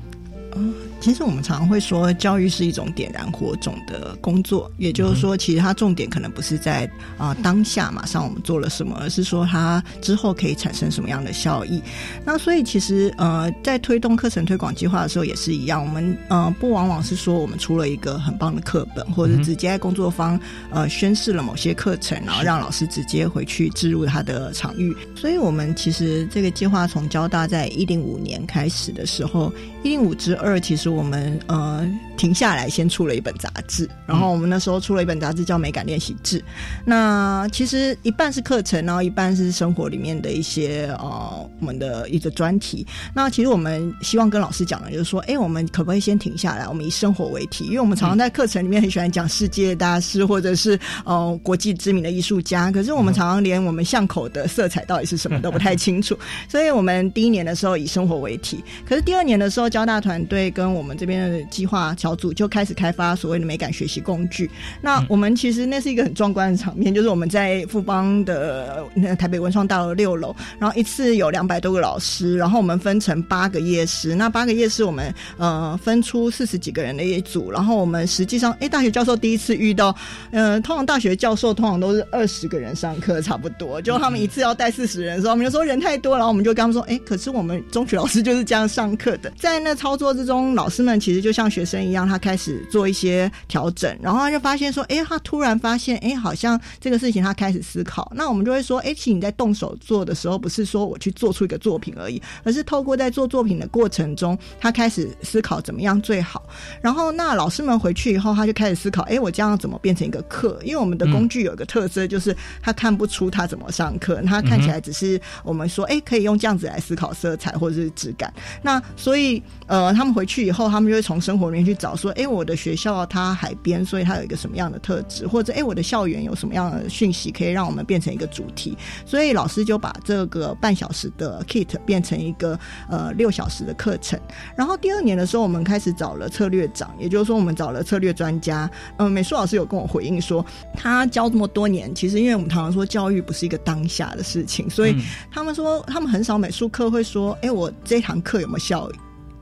[0.56, 11.82] 嗯，其实我们常常会说，教育是一种点燃火种的工作，也就是说，其实它重点可能不是在啊当下马上我们做了什么，而是说它之后可以产生什么样的效益。
[12.24, 20.38] 那所以其实呃，在推动课程推广计划的时候也是一样，我们呃不往往是说我们出了一个很棒的课本，或者直接在工作方
[20.70, 24.96] 呃宣示了某些课程，然后让老师直接回去置入他的场域。
[25.14, 31.86] 所以我们其实这个计划从交大在一零五年开始的时候，一零五之二，二其实我们呃
[32.18, 33.88] 停下来，先出了一本杂志。
[34.04, 36.38] 然后我们那时候出了一本杂志叫《美感练习志》。
[36.84, 42.86] 那其实一半是课程，然后一半是生活里面的一些呃我们的一个专题。
[43.14, 47.66] 那其实我们希望跟老师讲的就是说，哎，我们可不可以先停下来，我们以生活为题？
[47.66, 56.18] 因为我们常常在课程里面很喜欢讲世界大师或者是呃国际知名的艺术家，可是我们常常连我们巷口的色彩到底是什么都不太清楚。
[56.48, 64.50] 所以我们第一年的时候以生活为题，可是第二年的时候，交大团队跟我们这边的计划小组就开始开发所谓的美感学习工具。
[64.80, 79.94] 那我们其实那是一个很壮观的场面，就是我们在富邦的那台北文创大楼六楼，然后一次有两百多个老师，然后我们分成八个夜市，那八个夜市我们呃分出四十几个人的一组，然后我们实际上，哎，大学教授第一次遇到，
[80.30, 106.44] 呃，通常大学教授通常都是二十个人上课差不多，就他们一次要带四十人的时候，我们就说人太多，然后我们就跟他们说，哎，可是我们中学老师就是这样上课的，在那操作之中，老师们其实就像学生一样，让他开始做一些调整，然后他就发现说，哎，他突然发现，哎，好像这个事情他开始思考，那我们就会说，哎，其实你在动手做的时候，不是说我去做出一个作品而已，而是透过在做作品的过程中，他开始思考怎么样最好，
[106.80, 110.56] 然后那老师们回去以后，他就开始思考，哎，我这样怎么变成一个课？
[110.62, 118.32] 因为我们的工具有一个特色，就是他看不出他怎么上课，他看起来只是我们说，哎，可以用这样子来思考色彩或者是质感。
[118.62, 128.76] 那所以，呃，他们回去以后，他们就会从生活里面去找，说，哎，我的学校它海边，所以它有一个什么样的特质，或者，哎，我的校园有什么样的讯息，可以让我们变成一个主题。
[129.04, 134.18] 所以老师就把这个半小时的 kit 变成一个呃六小时的课程。
[134.56, 138.70] 然后第二年的时候，我们开始找了策略长，也就是说，我们找了策略专家。
[138.98, 144.96] 嗯，美术老师有跟我回应说，他教这么多年，其实因为我们常常说教育不是一个当下的事情，所以
[145.30, 148.88] 他们说他们很少美术课会说，哎，我这堂课有没有效？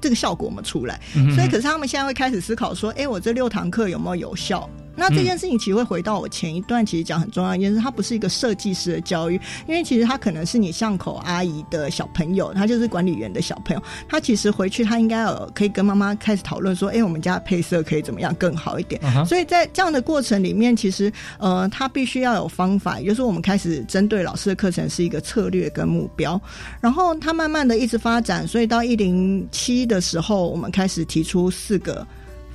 [0.01, 1.01] 这个效果有没有出来？
[1.35, 4.69] 所以，可是他们现在会开始思考说，哎，我这六堂课有没有有效？
[4.97, 19.01] 那这件事情其实会回到我前一段其实讲很重要一件事，它不是一个设计师的教育，因为其实他可能是你巷口阿姨的小朋友，他就是管理员的小朋友，他其实回去他应该有可以跟妈妈开始讨论说，哎，我们家的配色可以怎么样更好一点。
[19.27, 26.41] 所以在这样的过程里面，其实呃，他必须要有方法，也就是我们开始针对老师的课程是一个策略跟目标，
[26.81, 32.07] 然后他慢慢的一直发展，所以到一零七的时候，我们开始提出四个。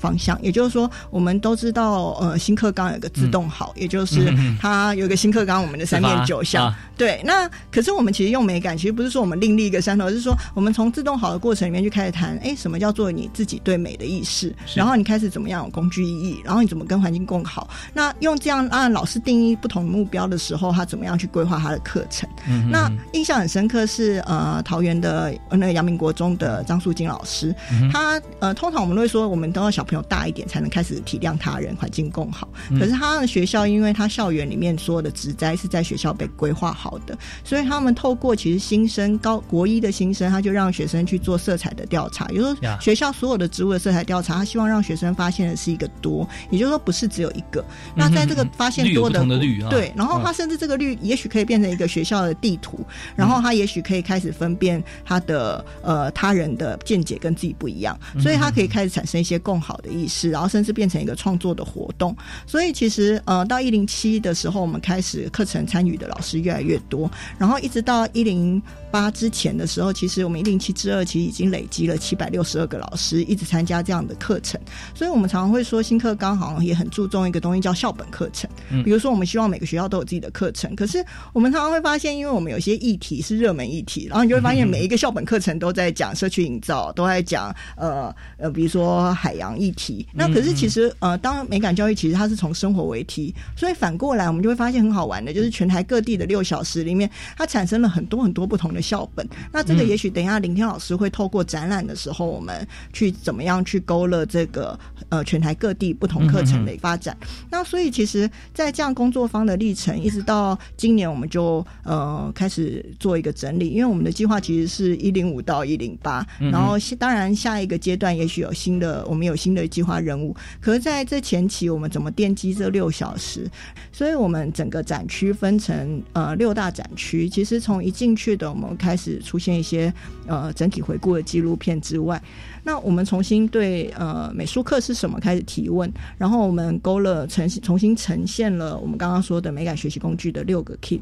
[0.01, 6.73] 方向，也就是说，我们都知道，呃，新课纲有个自动好，也就是它有一个新课纲，我们的三面九项。
[6.97, 14.53] 对，那可是我们其实用美感，其实不是说我们另立一个山头，而是说我们从自动好的过程里面去开始谈，哎，什么叫做你自己对美的意识？
[14.75, 16.41] 然后你开始怎么样有工具意义？
[16.43, 17.69] 然后你怎么跟环境共好？
[17.93, 22.27] 那用这样按老师定义不同目标的时候，他怎么样去规划他的课程？
[22.71, 27.53] 那印象很深刻是呃，桃园的那个阳明国中的张素金老师，
[27.91, 29.85] 他呃，通常我们都会说，我们都要小。
[29.95, 32.47] 有大一点才能开始体谅他人，环境更好。
[32.79, 42.27] 可是他的学校，因为他校园里面所有的植栽是在学校被规划好的，所以他们透过其实新生高国一的新生，他就让学生去做色彩的调查。
[42.29, 47.63] 也就是说，学校所有的植物的色彩调查，他希望让学生发现的是一个多，也就是说不是只有一个。
[47.95, 59.79] 那在这个发现多的绿，对，然后他甚至这个绿也许可以变成一个学校的地图，然后他也许可以开始分辨他的呃他人的见解跟自己不一样，所以他可以开始产生一些更好。
[59.81, 62.15] 的意思，然后甚至变成一个创作的活动。
[62.45, 67.09] 所以其实呃，到一零七的时候，我们开始课程参与的老师越来越多。
[67.37, 74.61] 然后一直到一零八之前的时候，其实我们一零七之二其实已经累积了七百六十二个老师一直参加这样的课程。
[74.93, 78.47] 所以我们常常会说，新课纲好像也很注重一个东西叫校本课程。
[78.83, 80.75] 比如说，我们希望每个学校都有自己的课程。
[80.75, 89.70] 可是我们常常会发现，因为我们有些议题是热门议题，然后你就会发现每一个校本课程都在讲社区营造，都在讲呃呃，比如说海洋议。
[89.71, 99.27] 题那可是其实呃，当美感教育其实它是从生活为题，所以反过来我们就会发现很好玩的，就是全台各地的六小时里面，它产生了很多很多不同的校本。
[99.51, 104.77] 那这个也许等一下林天老师会透过展览的时候，我们去怎么样去勾勒这个
[105.09, 107.15] 呃全台各地不同课程的发展。
[107.49, 119.60] 那所以其实，在这样工作方的历程，一直到今年，我们就呃开始做一个整理，因为我们的计划其实是一零五到一零八，然后当然下一个阶段也许有新的，我们有新的。
[119.67, 123.49] 计划任务，可是在这前期，我们怎么奠基这六小时？
[123.91, 127.29] 所以我们整个展区分成呃六大展区。
[127.29, 129.93] 其实从一进去的，我们开始出现一些
[130.27, 132.21] 呃整体回顾的纪录片之外。
[132.63, 141.01] 那我们重新对呃美术课是什么开始提问，然后我们勾了呈重新呈现了我们刚刚说的美感学习工具的六个 kit，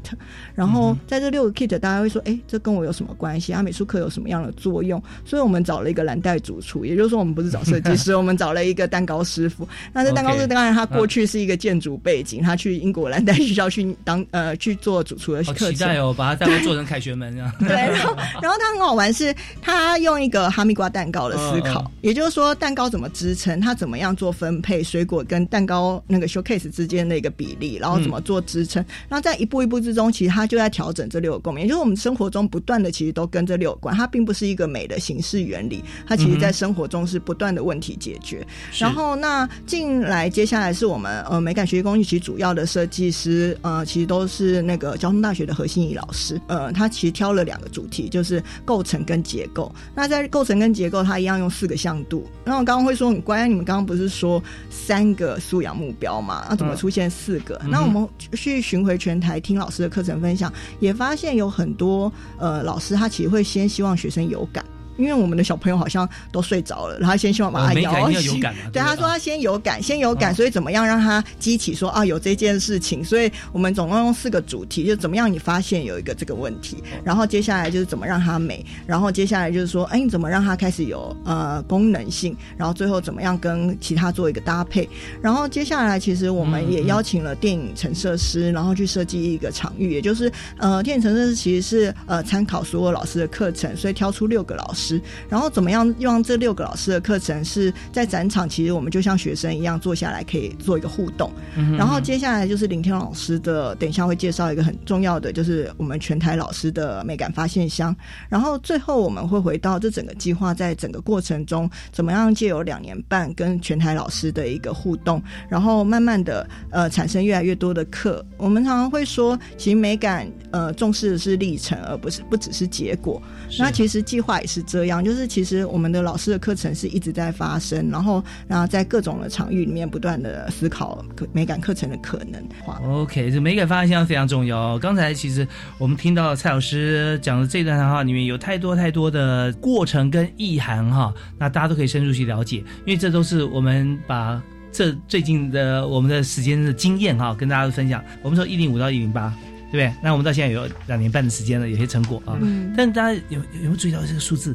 [0.54, 3.52] 然后在这六个 kit，大家会说，哎，这跟我有什么关系？
[3.52, 5.02] 啊，美术课有什么样的作用？
[5.24, 9.68] 所以我们找了一个蓝带主厨，也就是说，我们不是找设计师，我们找了一个蛋糕师傅。
[9.92, 15.74] 那这蛋糕师当然他过去是一个建筑背景，他去英国蓝带学校去当呃去做主厨的课程。
[15.74, 17.52] 期待哦，把它蛋糕做成凯旋门这样。
[17.60, 38.46] 对，然后然后他很好玩，是他用一个哈密瓜蛋糕的 思考，也就是说蛋糕怎么支撑，它怎么样做分配，水果跟蛋糕那个 showcase 之间的一个比例，然后怎么做支撑，然后在一步一步之中，其实它就在调整这六个共鸣，也就是我们生活中不断的其实都跟这六有关，它并不是一个美的形式原理，它其实在生活中是不断的问题解决。
[38.78, 49.72] 然后那进来接下来是我们呃美感学习工具其实主要的设计师呃其实都是那个交通大学的何心怡老师，呃他其实挑了两个主题，就是构成跟结构。
[49.94, 52.24] 那在构成跟结构，它一样用四个向度。
[52.44, 56.46] 那我刚刚会说很乖，你们刚刚不是说三个素养目标嘛？
[56.48, 57.60] 那怎么出现四个？
[57.68, 64.64] 那我们去巡回全台听老师的课程分享，也发现有很多呃老师他其实会先希望学生有感。
[65.00, 68.40] 因为我们的小朋友好像都睡着了，然后先希望把他摇醒。
[68.72, 73.04] 对，他说他先有感，先有感，所以怎么样让他激起说啊有这件事情？
[73.04, 84.88] 所以我们总共用四个主题，就怎么样你发现有一个这个问题，然后接下来就是怎么让它美，然后接下来就是说，哎，你怎么让它开始有呃功能性，然后最后怎么样跟其他做一个搭配，
[85.22, 94.89] 然后接下来其实我们也邀请了电影陈设师，然后去设计一个场域，也就是呃电影陈设师其实是呃参考所有老师的课程，所以挑出六个老师。
[95.28, 98.48] 然后怎么样用这六个老师的课程是在展场？
[98.48, 101.30] 其实我们就像学生一样坐下来，可以做一个互动。
[101.76, 107.94] 然后接下来就是林天老师的，等一下会介绍一个很重要的，就是我们全台老师的美感发现箱。
[108.28, 118.24] 然后最后我们会回到这整个计划，在整个过程中怎么样借由两年半跟全台老师的一个互动，然后慢慢的呃产生越来越多的课。
[118.36, 123.20] 我们常常会说，其实美感呃重视的是历程，而不是不只是结果。
[123.58, 132.42] 那其实计划也是这样，就是其实我们的老师的课程是一直在发生，然后然后在各种的场域里面不断的思考美感课程的可能。
[132.82, 134.78] OK，这美感发现非常重要。
[134.78, 135.46] 刚才其实
[135.78, 148.02] 我们听到蔡老师讲的这段话里面有太多太多的过程跟意涵哈，那大家都可以深入去了解，因为这都是我们把这最近的我们的时间的经验哈跟大家分享。
[148.22, 149.34] 我们说一零五到一零八。
[149.72, 149.96] 对不对？
[150.02, 152.36] 那我们到现在有两年半的时间了，有些成果啊。
[152.40, 152.74] 嗯。
[152.76, 154.52] 但大家有有没有注意到这个数字？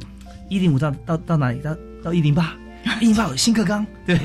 [0.49, 1.59] 一零五到到到哪里？
[1.59, 2.55] 到到一零八。
[3.01, 4.15] 一零八有新课纲，对。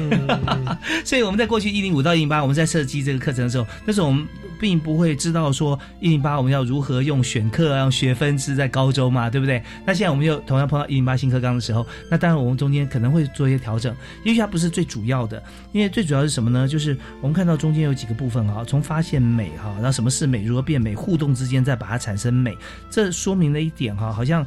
[1.03, 4.29] 所以我们在过去一零五到一零八，我们在设计这个课程的时候，那时候我们
[4.61, 9.63] 并不会知道说一零八我们要如何用选课、用学分制在高中嘛，对不对？
[9.87, 15.43] 那现在我们又同样碰到一零八新课纲的时候，那当然我们中间可能会做一些调整，也许它不是最主要的，
[15.73, 16.69] 因为最主要是什么呢？
[16.69, 22.55] 就是我们看到中间有几个部分哈，从发现美哈，然后什么是美，如何变美，互动之间再把它产生美，
[22.91, 24.47] 这说明了一点哈，好像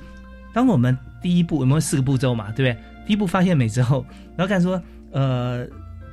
[0.54, 2.78] 当我们第一步我们四个步骤嘛，对不对？
[3.06, 4.06] 第一步发现美之后，
[4.38, 4.82] 然后看说，
[5.12, 5.66] 呃，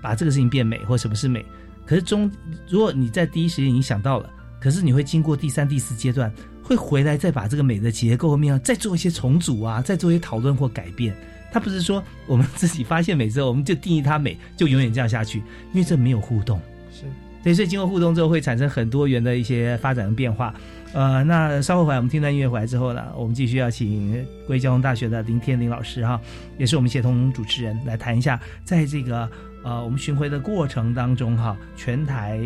[0.02, 1.44] 把这个事情变美或什么是美。
[1.86, 2.30] 可是中，
[2.68, 4.30] 如果你在第一时间已经想到了，
[4.60, 6.32] 可是你会经过第三、第四阶段，
[6.62, 11.14] 会回来再把这个美的结构面再做一些重组啊，再做一些讨论或改变。
[11.52, 15.38] 它不是说我们自己发现美之后，我们就定义它美，就永远这样下去，
[15.72, 16.60] 因为这没有互动。
[16.92, 17.04] 是，
[17.42, 20.54] 对，所以经过互动之后，会产生很多元的一些发展和变化。
[20.92, 26.20] 呃，那稍后回来，我们听段音乐回来之后呢，我们继续要请贵交通大学的林天林老师哈，
[26.58, 29.30] 也是我们协同主持人来谈一下，在这个
[29.62, 32.40] 呃我们巡回的过程当中哈，全台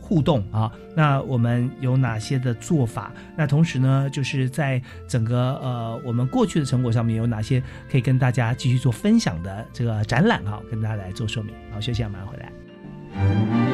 [0.00, 3.12] 互动啊，那我们有哪些的做法？
[3.36, 11.54] 那同时呢，就是在整个呃我们过去的成果上面有哪些可以跟大家继续做分享的这个展览哈，跟大家来做说明。
[11.70, 13.73] 好，休息马上回来。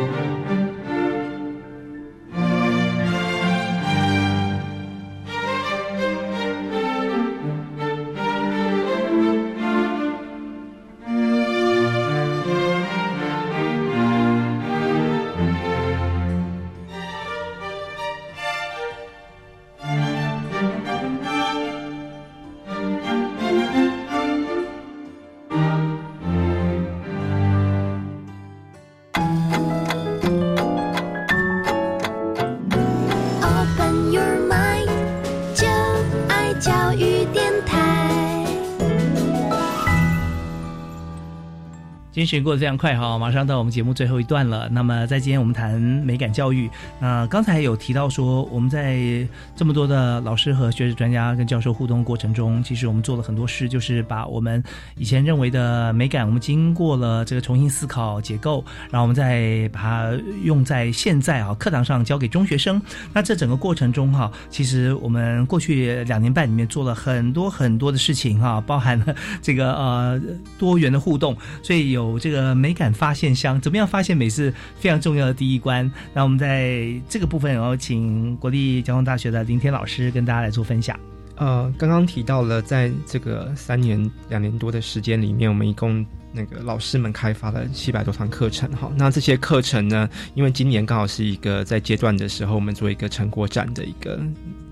[42.31, 44.69] 时间过得非常快哈，马上到我们节目最后一段了。
[44.69, 46.71] 那么在今天我们谈美感教育，
[47.01, 49.27] 那刚才有提到说，我们在
[49.57, 54.63] 这么多的老师和学者专家跟教授互动过程中，其实我们做了很多事，就是把我们
[54.97, 60.13] 以前认为的美感，我们经过了这个重新思考结构，然后我们再把它
[60.45, 62.81] 用在现在啊课堂上教给中学生。
[63.13, 70.21] 那这整个过程中哈，其实我们过去两年半里面做了很多很多的事情哈，包含了这个呃
[70.61, 72.20] 多元的互动，所以有。
[72.21, 75.91] 这个美感发现箱，怎么样发现美是非常重要的第一关。
[76.15, 80.97] 那我们在这个部分，然后请国立交通大学的林天老师跟大家来做分享。
[81.37, 83.99] 呃，刚刚提到了，在这个三年
[84.29, 88.71] 两年多的时间里面，我们一共那个老师们开发了七百多堂课程。
[88.73, 94.17] 哈，那这些课程呢，因为今年刚好是一个在阶段的时候，我们做一个成果展的一个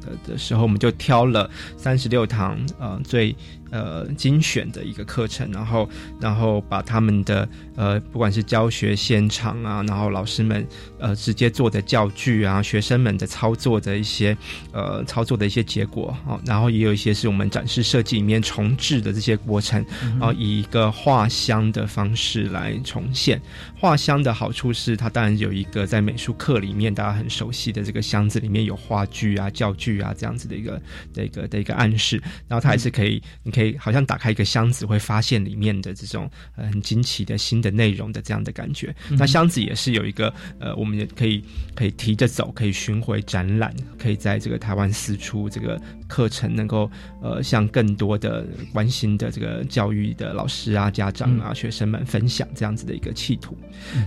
[0.02, 3.34] 的的时候，我们就挑了三十六堂呃最。
[3.70, 5.88] 呃，精选的一个课程，然后，
[6.20, 7.46] 然后把他们的
[7.76, 10.66] 呃，不管是教学现场啊，然后老师们
[10.98, 14.34] 呃直接做的教具啊，学生们的操作的一些
[14.72, 19.84] 呃操作的一些结果啊，然后也有一些是我们展示设计里面重置的这些过程，
[20.18, 23.38] 然后以一个画箱的方式来重现。
[23.78, 30.80] 画箱的好处是，它当然有一个在美术课里面大家很熟悉的这个箱子里面有话剧啊、教具啊这样子的一个
[31.12, 32.16] 的一个的一个暗示，
[32.48, 33.52] 然后它还是可以你。
[33.57, 38.94] 可以好像打开一个箱子，会发现里面的这种很惊奇的新的内容的这样的感觉。
[39.10, 41.42] 那箱子也是有一个呃，我们也可以
[41.74, 46.90] 可以提着走，可以巡回展览，可以在这个台湾四处这个课程能够
[47.22, 53.56] 呃向更多的关心的这个教育的老师啊、家长啊、学生们分享这样子的一个企图。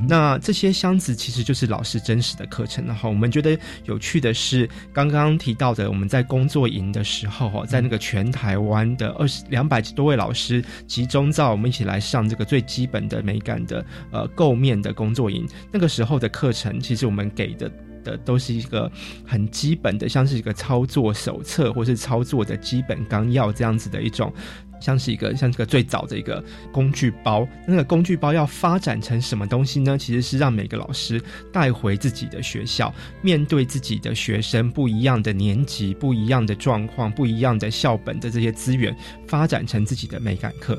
[0.08, 2.86] 那这些箱子其实就是老师真实的课程。
[2.86, 9.44] 然后我们觉得有趣的是，刚刚提到的我们在工作营的时候哦，在那个全台湾的二十。
[9.50, 15.48] 两百多位老师集中到我们一起来上这个最基本的美感的呃构面的工作营。
[15.72, 17.70] 那个时候的课程，其实我们给的
[18.04, 18.92] 的都是一个
[19.26, 24.32] 很基本的，像是一个操作手册或是操作的基本纲要这样子的一种。
[24.80, 29.96] 像是一个像这个最早的一个工具包，那个工具包要发展成什么东西呢？
[29.96, 31.22] 其实是让每个老师
[31.54, 32.92] 带回自己的学校，
[33.22, 38.92] 面对自己的学生不一样的年级、不一样的状况、不一样的校本的这些资源，
[39.28, 40.76] 发展成自己的美感课。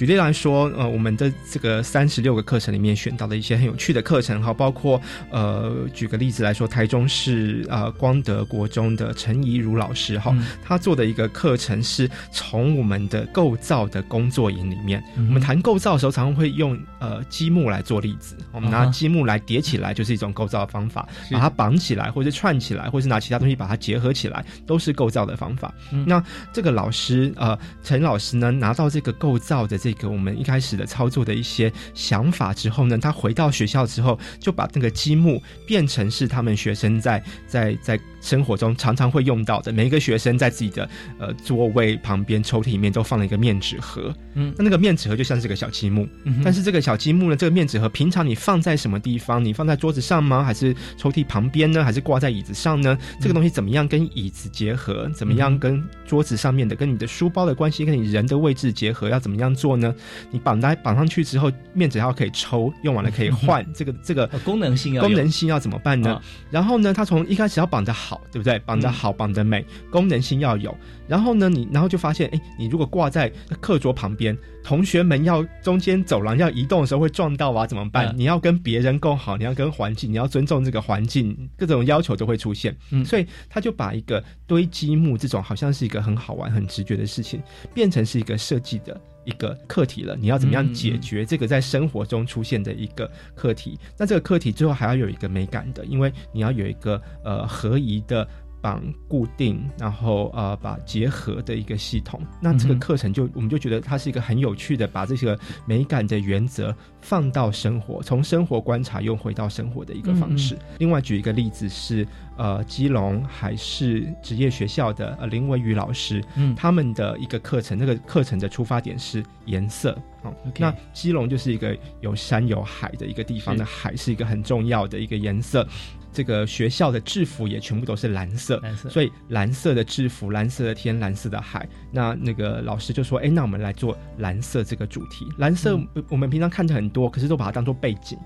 [0.00, 4.98] 举例来说，呃，我们的这个三十六个课程里面选到的一些很有趣的课程，哈，包括
[5.28, 10.34] 呃，举个例子来说，台中市呃光德国中的陈怡如老师，哈，
[10.64, 25.74] 他做的一个课程是从我们的构造的工作营里面，我们谈构造的时候，常常会用呃积木来做例子，我们拿积木来叠起来就是一种构造的方法，把它绑起来，或者串起来，或者是拿其他东西把它结合起来，都是构造的方法。
[26.06, 26.24] 那
[26.54, 38.00] 这个老师呃，陈老师呢，拿到这个构造的这这个我们一开始的操作的一些想法之后呢，他回到学校之后，就把那个积木变成是他们学生在在在。
[38.20, 46.08] 生活中常常会用到的，每一个学生在自己的呃座位旁边抽屉里面都放了一个面纸盒，嗯，那那个面纸盒就像是个小积木，
[46.44, 49.44] 但是这个小积木呢，这个面纸盒平常你放在什么地方？
[49.44, 50.44] 你放在桌子上吗？
[50.44, 51.82] 还是抽屉旁边呢？
[51.84, 52.96] 还是挂在椅子上呢？
[53.20, 55.08] 这个东西怎么样跟椅子结合？
[55.14, 59.08] 怎么样跟桌子上面的、跟你的书包的关系、跟你人的位置结合？
[59.08, 59.94] 要怎么样做呢？
[60.30, 66.20] 你绑在绑上去之后，面纸盒可以抽，用完了可以换，这个这个功能性要功能性要怎么办呢？
[66.50, 68.09] 然后呢，他从一开始要绑的好。
[68.10, 68.58] 好，对不对？
[68.60, 70.76] 绑得好，绑得美，功能性要有。
[71.06, 73.30] 然后呢，你然后就发现，哎，你如果挂在
[73.60, 78.12] 课桌旁边，同学们要中间走廊要移动的时候会撞到啊，怎么办？
[78.16, 82.76] 你要跟别人共好，你要跟环境，你要尊重这个环境，各种要求都会出现。
[82.90, 87.40] 嗯，所以他就把一个堆积木这种好像是一个很好玩、很直觉的事情，
[87.72, 90.16] 变成是一个设计的一个课题了。
[90.16, 93.78] 你要怎么样解决这个在生活中出现的一个课题？
[93.96, 98.00] 那这个课题最后还要有一个美感的，因为你要有一个呃合宜。
[98.10, 98.26] 的
[98.62, 110.58] 绑固定，然后呃把结合的一个系统， 那这个课程就我们就觉得它是一个很有趣的，把这个美感的原则放到生活，从生活观察又回到生活的一个方式。
[110.78, 112.06] 另外举一个例子是
[112.40, 125.66] 呃基隆海事职业学校的呃林文宇老师，嗯，他们的一个课程，那个课程的出发点是颜色，好，那基隆就是一个有山有海的一个地方，的海是一个很重要的一个颜色。
[126.12, 131.68] 这个学校的制服也全部都是蓝色，所以蓝色的制服、蓝色的天、蓝色的海。
[131.92, 135.28] 那那个老师就说：“哎，那我们来做蓝色这个主题。
[135.38, 135.78] 蓝色
[136.08, 138.18] 我们平常看的很多，可是都把它当做背景。”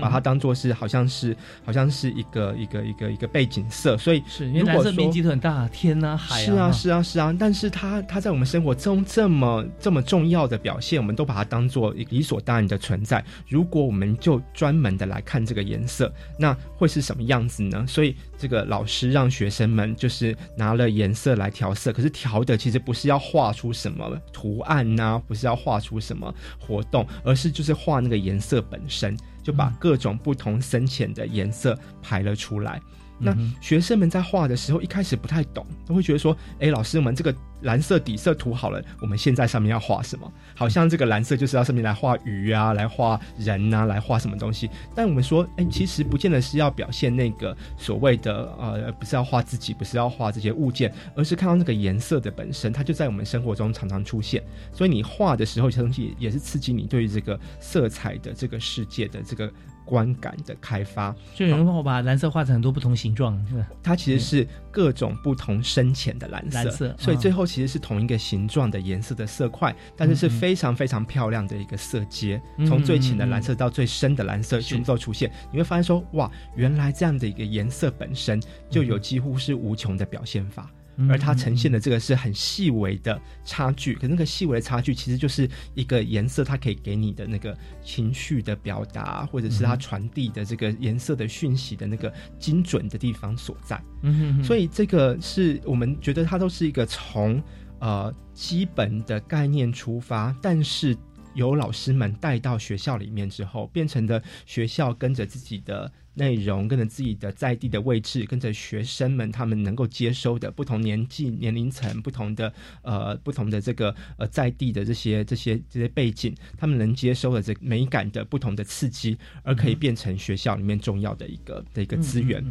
[0.00, 13.24] 把它当做是好像是好像是一个一个一个一个背景色，所以是因为蓝色面积都很大，天啊海啊，是啊是啊是啊，但是它它在我们生活中这么这么重要的表现，我们都把它当做理所当然的存在。
[13.48, 17.84] 如果我们就专门的来看这个颜色，那会是什么样子呢？
[17.86, 29.16] 所以这个老师让学生们就是拿了颜色来调色，可是调的其实不是要画出什么图案呐，不是要画出什么活动，而是就是画那个颜色本身。
[29.42, 32.80] 就把各种不同深浅的颜色排了出来。
[33.22, 40.30] 那学生们在画的时候，一开始不太懂，都会觉得说：“哎，老师，我们这个蓝色底色涂好了，我们现在上面要画什么？
[40.54, 44.68] 好像这个蓝色就是要上面来画鱼啊，来画人啊，来画什么东西？
[44.94, 54.42] 但我们说，哎，其实不见得是要表现那个所谓的呃，不是要画自己，不是要画这些物件，而是看到那个颜色的本身，它就在我们生活中常常出现。
[54.72, 59.52] 所以你画的时候，这东西也是刺激你对于这个色彩的这个世界的这个。
[59.84, 63.66] 观感的开发，就有人帮我把蓝色画成很多不同形状，是吧？
[63.82, 80.70] 它其实是各种不同深浅的蓝色，蓝色，所以最后其实是同一个形状的颜色的色块，但是是非常非常漂亮的一个色阶，从最浅的蓝色到最深的蓝色全部都出现，你会发现说，哇，原来这样的一个颜色本身就有几乎是无穷的表现法。
[81.08, 93.82] 而它呈现的这个是很细微的差距，可那个细微的差距其实就是一个颜色，它可以给你的那个情绪的表达，或者是它传递的这个颜色的讯息的那个精准的地方所在。
[94.02, 97.42] 嗯，所以这个是我们觉得它都是一个从
[97.78, 100.96] 呃基本的概念出发，但是
[101.34, 105.92] 由老师们带到学校里面之后，变成的学校跟着自己的。
[106.14, 112.52] 内容跟着自己的在地的位置，跟着学生们他们能够接收的不同年纪、年龄层、不同的
[112.82, 122.44] 呃、不同的这个呃在地的这些这些这些背景，他们能接收的这美感的不同的刺激，而可以变成学校里面重要的一个的一个资源。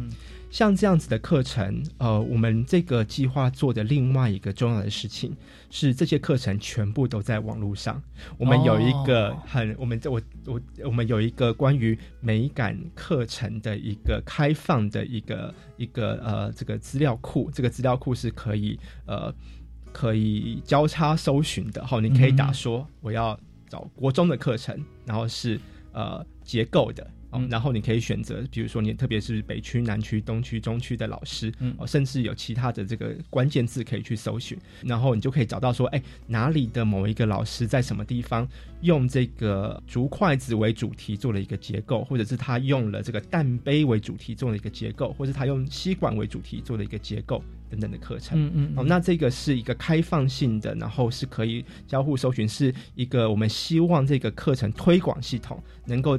[0.50, 5.34] 像这样子的课程，呃，我们这个计划做的另外一个重要的事情
[5.74, 8.00] 是，这些课程全部都在网络上。
[8.36, 17.50] 我们有一个很，我们我我我们有一个关于美感课程的一个开放的一个一个呃这个资料库。
[17.54, 19.34] 这个资料库是可以呃
[19.94, 21.82] 可以交叉搜寻的。
[21.86, 25.58] 好，你可以打说我要找国中的课程，然后是
[25.92, 27.10] 呃结构的。
[27.48, 38.46] 然后你可以选择，比如说你特别是北区、南区、东区、中区的老师，哦，甚至有其他的这个关键字可以去搜寻，然后你就可以找到说，哎，哪里的某一个老师在什么地方
[38.82, 48.38] 用这个竹筷子为主题做了一个结构，或者是他用了这个蛋杯为主题做了一个结构，或者他用吸管为主题做了一个结构等等的课程。
[48.38, 48.72] 嗯嗯。
[48.76, 56.18] 哦，那这个是一个开放性的，然后是可以交互搜寻，是一个我们希望这个课程推广系统能够。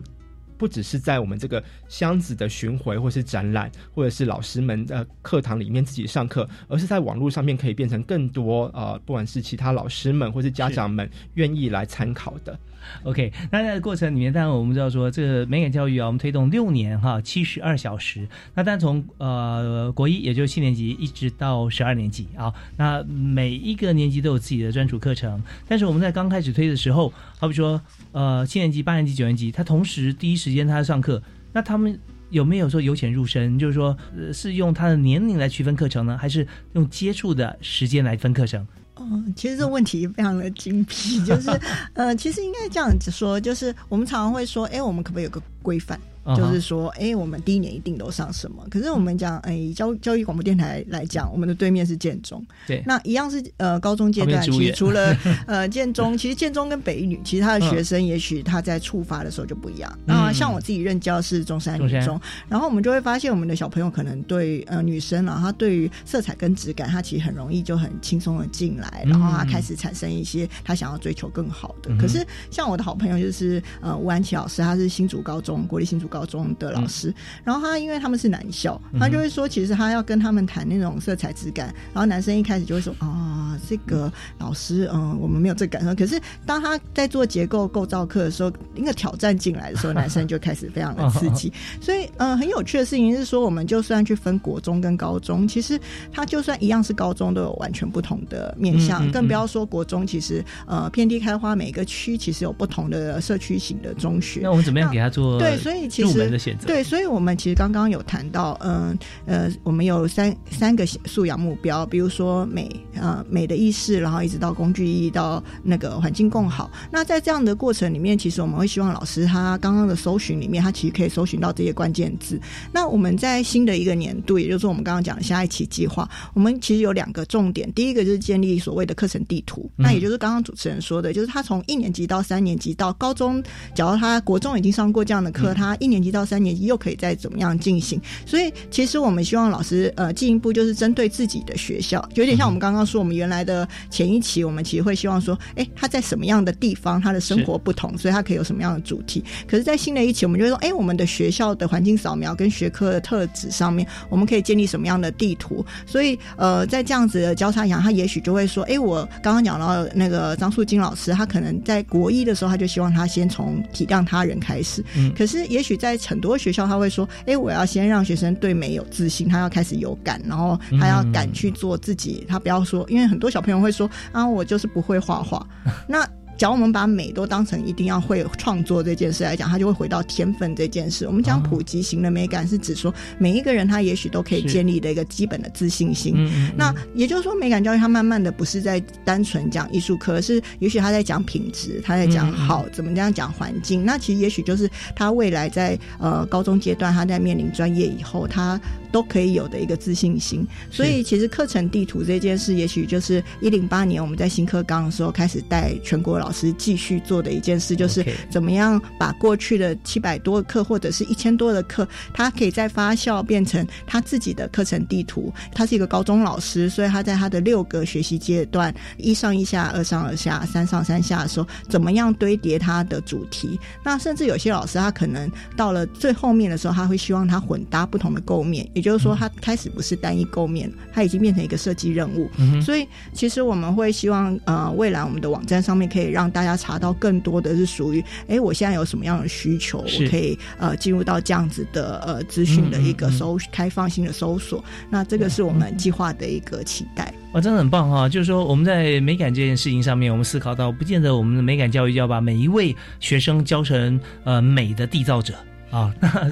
[0.64, 12.58] 不只是在我们这个箱子的巡回，或是展览，或者是老师们的课堂里面自己上课，而是在网络上面可以变成更多呃，不管是其他老师们或是家长们愿意来参考的。
[13.04, 18.28] OK，那在过程里面，当然我们知道说，这个美感教育啊，我们推动六年哈，七十二小时。
[18.56, 25.42] 那但从呃国一，也就是七年级，一直到十二年级啊，那每一个年级都有自己的专属课程。
[25.68, 27.82] 但是我们在刚开始推的时候，好比说
[28.12, 31.22] 呃七年级、八年级、九年级，他同时第一时间他在上课，
[31.52, 33.98] 那他们有没有说由浅入深，就是说
[34.34, 38.66] 是用他的年龄来区分课程呢，还是用接触的时间来分课程？
[39.00, 41.50] 嗯，其实这个问题非常的精辟， 就是
[41.94, 46.00] 呃，其实应该这样子说，就是我们常常会说，哎，我们可不可以有个规范？
[46.38, 48.66] 就是说，哎，我们第一年一定都上什么？
[48.70, 55.14] 可是我们讲，哎，教教育广播电台来讲，我们的对面是建中，对，那一样是呃高中阶段，其实除了
[55.46, 60.00] 呃建中，其实建中跟北女，其实他的学生也许他在触发的时候就不一样。
[60.06, 62.18] 那像我自己任教是中山女中，
[62.48, 71.94] 然后我们就会发现，我们的小朋友可能对呃女生啊，她对于色彩跟质感，她其实很容易就很轻松的进来，然后她开始产生一些她想要追求更好的。
[71.98, 76.08] 可是像我的好朋友就是呃吴安琪老师，他是新竹高中国立新竹。
[76.14, 77.12] 高中的老师，
[77.44, 85.96] 然后他因为他们是男校，他就会说，其实他要跟他们谈那种色彩质感，然后男生一开始就会说啊，这个老师，嗯，我们没有这感受。
[85.96, 91.52] 可是当他在做结构构造课的时候，一个挑战进来的时候， 男生就开始非常的刺激。
[91.82, 95.80] 所以，嗯，很有趣的事情是说，我们就算去分国中跟高中，其实
[96.12, 100.06] 他就算一样是高中，都有完全不同的面向，更不要说国中。
[100.06, 104.42] 其实，呃，遍地开花，每个区其实有不同的社区型的中学。
[104.44, 105.40] 那我们怎么样给他做？
[105.40, 116.70] 对，所以其入门的选择对，所以我们其实刚刚有谈到，嗯呃，我们有三三个素养目标，比如说美呃美的意识，然后一直到工具意义到那个环境更好。
[116.92, 122.40] 那在这样的过程里面，其实我们会希望老师他刚刚的搜寻里面，他其实可以搜寻到这些关键字。
[122.72, 133.42] 那我们在新的一个年度，也就是我们刚刚讲的下一期计划，我们其实有两个重点，第一个就是建立所谓的课程地图，那也就是刚刚主持人说的，就是他从一年级到三年级到高中，
[133.74, 135.93] 假如他国中已经上过这样的课，他一年。
[135.94, 138.02] 年级到三年级又可以再怎么样进行。
[138.26, 149.24] 所以其实我们希望老师呃进一步就是针对自己的学校，就有点像我们刚刚说，我们原来的前一期，我们其实会希望说，哎，他在什么样的地方，他的生活不同，所以他可以有什么样的主题。
[149.48, 155.66] 可是，在新的一期，我们就会说，哎，我们的学校的环境扫描跟学科的特质上面，我们可以建立什么样的地图？
[155.86, 164.84] 所以，呃，在这样子的交叉下，他也许就会说，哎，我刚刚讲到那个张素金老师，他可能在国一的时候，他就希望他先从体谅他人开始。
[164.96, 165.12] 嗯。
[165.16, 172.26] 可是，也许在很多学校，他会说，哎，我要先让学生对美有自信，他要开始有感，然后他要敢去做自己。
[172.26, 175.46] 他不要说，因为很多小朋友会说，啊，我就是不会画画。
[175.86, 176.08] 那。
[176.38, 181.06] 假如我们把美都当成一定要会创作这件事来讲，他就会回到天分这件事。
[181.06, 186.30] 我们讲普及型的美感，是指说每一个人他也许都可以建立的一个基本的自信心。
[186.58, 193.86] 那也就是说，美感教育它慢慢的不是在单纯讲艺术课，是也许他在讲品质，他在讲好怎么这样讲环境。
[193.86, 198.60] 那其实也许就是他未来在呃高中阶段，他在面临专业以后，他
[198.92, 200.48] 都可以有的一个自信心。
[200.72, 206.23] 所以其实课程地图这件事，也许就是一零八年我们在新课纲的时候开始带全国。
[206.24, 215.34] 老师继续做的一件事，就是怎么样把过去的七百多个课或者是一千多的课，他可以再发酵变成他自己的课程地图。
[215.54, 223.60] 他是一个高中老师，所以他在他的六个学习阶段一上一下、二上二下、三上三下的时候，怎么样堆叠他的主题？
[223.84, 232.30] 那甚至有些老师，他可能到了最后面的时候，他会希望他混搭不同的构面，也就是说，他开始不是单一构面，他已经变成一个设计任务。
[232.62, 236.13] 所以，其实我们会希望，呃，未来我们的网站上面可以。
[236.14, 244.64] 让大家查到更多的是属于，哎，我现在有什么样的需求，我可以呃进入到这样子的呃资讯的一个搜开放性的搜索。
[244.90, 247.14] 那这个是我们计划的一个期待。
[247.34, 248.08] 哇，真的很棒哈！
[248.08, 255.34] 就是说我们在美感这件事情上面，我们思考到，不见得我们的美感教育要把每一位学生教成呃美的缔造者
[255.72, 255.92] 啊。
[256.00, 256.32] 那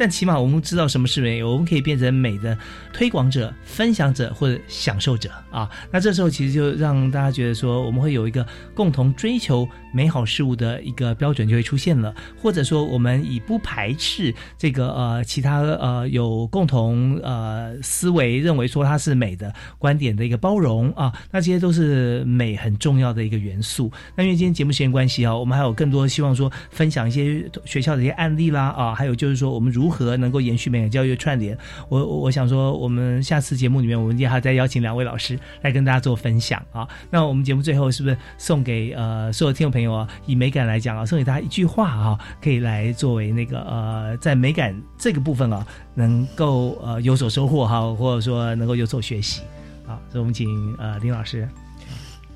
[0.00, 2.56] 但起码我们知道什么是美，我们可以变成美的
[2.90, 5.68] 推广者、分享者或者享受者啊。
[5.90, 23.92] 那这时候其实就让大家觉得说，我们会有一个共同追求美好事物的一个标准就会出现了，或者说我们以不排斥这个呃其他呃有共同呃思维认为说它是美的观点的一个包容啊，那这些都是美很重要的一个元素。
[24.16, 31.58] 那因为今天节目时间关系啊，我们还有更多希望说分享一些学校的一些案例啦啊，还有就是说我们如如何能够延续美感教育串联？
[31.88, 36.86] 我我想说，我们下次节目里面，我们也还再邀请两位老师来跟大家做分享啊。
[37.10, 40.08] 那我们节目最后是不是送给呃所有听众朋友啊？
[40.26, 45.66] 以美感来讲啊，送给大家一句话啊，可以来作为那个呃，在美感这个部分啊，
[45.96, 49.42] 能够呃有所收获哈，或者说能够有所学习
[49.88, 49.98] 啊。
[50.08, 50.46] 所以我们请
[50.78, 51.48] 呃林老师。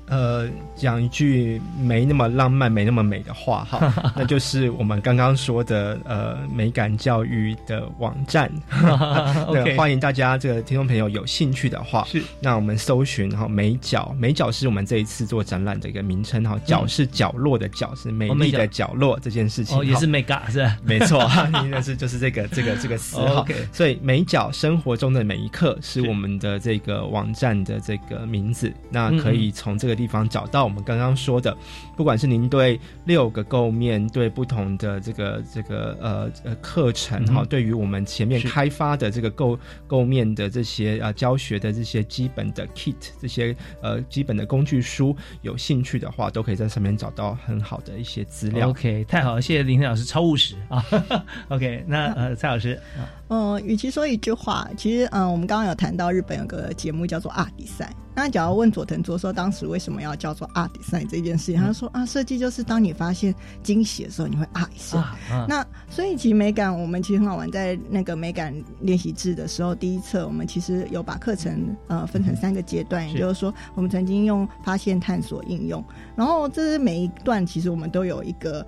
[0.07, 8.51] 呃，讲一句没那么浪漫、没那么美的话哈， 那就是我们刚刚说的呃美感教育的网站。
[9.51, 20.77] 对，欢迎大家这个听众朋友有兴趣的话，是那我们搜寻哈美角，美角是我们这一次做展览的一个名称哈，角是角落的角，是美丽的角落这件事情，哦，也是美感是吧？
[20.83, 21.27] 没错，
[21.63, 23.43] 应该是就是这个这个这个词哈。
[23.73, 29.94] 所以美角生活中的每一刻是我们的这个网站的这个名字，那可以从这个。
[29.95, 31.55] 地方找到我们刚刚说的，
[31.95, 48.69] 不管是您对六个构面对不同的这个这个呃呃课程哈，对于我们前面开发的这个构构面的这些啊教学的这些基本的 kit 这些呃基本的工具书有兴趣的话，都可以在上面找到很好的一些资料。
[48.69, 50.83] OK，太好了，谢谢林天老师，超务实啊。
[51.49, 52.79] OK，那呃蔡老师。
[53.27, 57.91] 嗯，与其说一句话，其实嗯，我们刚刚有谈到日本有个节目叫做阿迪赛。
[58.13, 63.33] 那假如问佐藤卓说当时为什么要叫做啊？design 这件事情，他说啊，设计就是当你发现
[63.63, 65.15] 惊喜的时候，你会啊一下。
[65.47, 75.83] 那所以其实美感，我们其实很好玩，在那个美感练习制的时候，第一册我们其实有把课程呃分成三个阶段，也就是说，我们曾经用发现、探索、应用，
[76.15, 78.65] 然后这是每一段其实我们都有一个，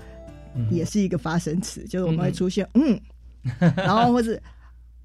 [0.69, 2.99] 也是一个发生词，就是我们会出现嗯。
[3.75, 4.41] 然后或是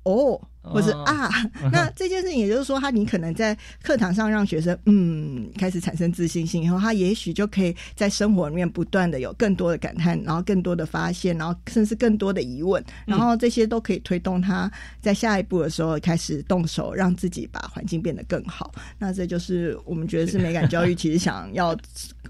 [0.03, 1.29] 哦，或是啊，
[1.73, 18.73] 那这件事情也就是说，他你可能在课堂上让学生嗯开始产生自信心以后，他也许就可以在生活里面不断的有更多的感叹，然后更多的发现，然后甚至更多的疑问，然后这些都可以推动他在下一步的时候开始动手，让自己把环境变得更好。
[18.99, 21.77] 那这就是我们觉得是美感教育 其实想要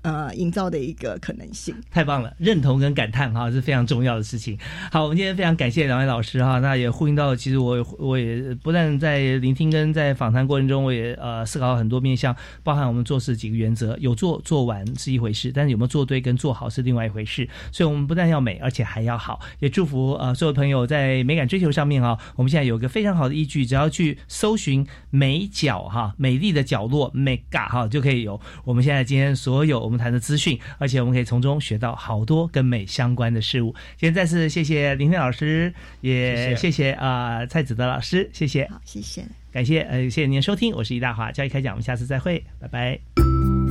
[0.03, 1.75] 呃营造的一个可能性。
[1.91, 4.59] 太棒了，认同跟感叹哈是非常重要的事情。
[4.91, 17.49] 好，我们今天非常感谢两位老师哈，那也呼应到，其实我我也不但在聆听跟在访谈过程中，我也呃思考很多面向，包含我们做事几个原则，有做做完是一回事，但是有没有做对跟做好是另外一回事。
[17.71, 19.41] 所以，我们不但要美，而且还要好。
[19.61, 33.72] 也祝福呃所有朋友在美感追求上面啊，我们现在有一个非常好的依据，只要去搜寻美角哈，美丽的角落美嘎哈，就可以有我们现在今天所有们谈的资讯，而且我们可以从中学到好多跟美相关的事物。
[33.97, 43.62] 今天再次谢谢林天老师，也谢谢啊蔡子德老师，谢谢，好，谢谢，感谢呃谢谢您的收听，我是易大华，交易开讲，我们下次再会，拜拜。